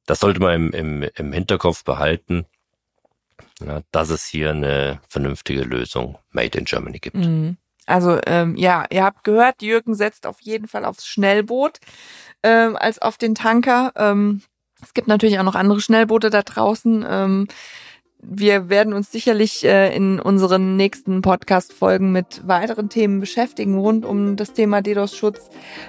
das 0.04 0.20
sollte 0.20 0.40
man 0.40 0.54
im, 0.54 0.72
im, 0.72 1.02
im 1.14 1.32
Hinterkopf 1.32 1.84
behalten 1.84 2.46
ja, 3.64 3.80
dass 3.90 4.10
es 4.10 4.24
hier 4.26 4.50
eine 4.50 5.00
vernünftige 5.08 5.62
Lösung 5.62 6.18
Made 6.30 6.58
in 6.58 6.64
Germany 6.64 6.98
gibt. 6.98 7.16
Mhm. 7.16 7.56
Also 7.86 8.18
ähm, 8.26 8.56
ja, 8.56 8.84
ihr 8.90 9.04
habt 9.04 9.22
gehört, 9.24 9.62
Jürgen 9.62 9.94
setzt 9.94 10.26
auf 10.26 10.40
jeden 10.40 10.66
Fall 10.66 10.84
aufs 10.84 11.06
Schnellboot 11.06 11.78
ähm, 12.42 12.76
als 12.76 13.00
auf 13.00 13.16
den 13.16 13.34
Tanker. 13.34 13.92
Ähm, 13.96 14.42
es 14.82 14.92
gibt 14.92 15.08
natürlich 15.08 15.38
auch 15.38 15.44
noch 15.44 15.54
andere 15.54 15.80
Schnellboote 15.80 16.30
da 16.30 16.42
draußen. 16.42 17.04
Ähm, 17.08 17.48
wir 18.22 18.68
werden 18.68 18.92
uns 18.92 19.12
sicherlich 19.12 19.64
äh, 19.64 19.94
in 19.94 20.18
unseren 20.20 20.76
nächsten 20.76 21.22
Podcast-Folgen 21.22 22.12
mit 22.12 22.46
weiteren 22.46 22.88
Themen 22.88 23.20
beschäftigen, 23.20 23.79
rund 23.79 24.05
um 24.05 24.37
das 24.37 24.52
Thema 24.52 24.83
DDoS-Schutz, 24.83 25.48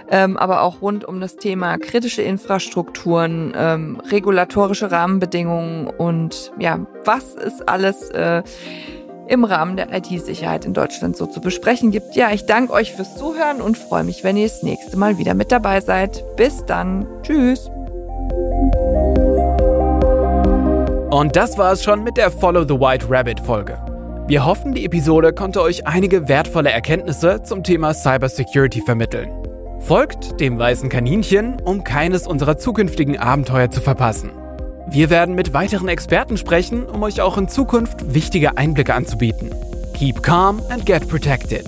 ähm, 0.10 0.38
aber 0.38 0.62
auch 0.62 0.82
rund 0.82 1.06
um 1.06 1.20
das 1.20 1.38
Thema 1.38 1.78
kritische 1.78 2.22
Infrastrukturen, 2.22 3.54
ähm, 3.56 4.02
regulatorische 4.12 4.92
Rahmenbedingungen 4.92 5.88
und 5.88 6.52
ja, 6.60 6.86
was 7.06 7.34
ist 7.36 7.68
alles 7.68 8.10
äh, 8.10 8.44
im 9.28 9.44
Rahmen 9.44 9.76
der 9.76 9.94
IT-Sicherheit 9.94 10.66
in 10.66 10.74
Deutschland 10.74 11.18
so 11.18 11.26
zu 11.26 11.42
besprechen 11.42 11.92
gibt. 11.92 12.16
Ja, 12.16 12.32
ich 12.32 12.46
danke 12.46 12.74
euch 12.74 12.94
fürs 12.94 13.18
Zuhören 13.18 13.62
und 13.62 13.78
freue 13.78 14.04
mich, 14.04 14.24
wenn 14.24 14.38
ihr 14.38 14.48
das 14.48 14.63
nächste 14.63 14.98
Mal 14.98 15.18
wieder 15.18 15.34
mit 15.34 15.52
dabei 15.52 15.82
seid. 15.82 16.24
Bis 16.38 16.66
dann. 16.66 17.06
Tschüss. 17.24 17.70
Und 21.10 21.38
das 21.38 21.58
war 21.58 21.72
es 21.72 21.86
schon 21.86 22.04
mit 22.04 22.17
der 22.17 22.30
Follow 22.30 22.65
the 22.67 22.82
White 22.82 23.06
Rabbit 23.10 23.39
Folge. 23.39 23.78
Wir 24.28 24.43
hoffen, 24.43 24.74
die 24.74 24.84
Episode 24.84 25.32
konnte 25.32 25.62
euch 25.62 25.88
einige 25.88 26.28
wertvolle 26.28 26.70
Erkenntnisse 26.70 27.41
zum 27.43 27.63
Thema 27.63 27.93
Cybersecurity 27.93 28.82
vermitteln. 28.82 29.30
Folgt 29.80 30.41
dem 30.41 30.60
weißen 30.60 30.89
Kaninchen, 30.89 31.62
um 31.62 31.86
keines 31.86 32.28
unserer 32.28 32.58
zukünftigen 32.58 33.18
Abenteuer 33.18 33.72
zu 33.72 33.80
verpassen. 33.80 34.32
Wir 34.89 35.10
werden 35.10 35.34
mit 35.34 35.53
weiteren 35.53 35.88
Experten 35.88 36.36
sprechen, 36.36 36.86
um 36.86 37.01
euch 37.03 37.22
auch 37.22 37.38
in 37.38 37.47
Zukunft 37.47 38.14
wichtige 38.14 38.58
Einblicke 38.58 38.93
anzubieten. 38.93 39.55
Keep 39.93 40.24
calm 40.24 40.62
and 40.70 40.86
get 40.86 41.08
protected. 41.08 41.66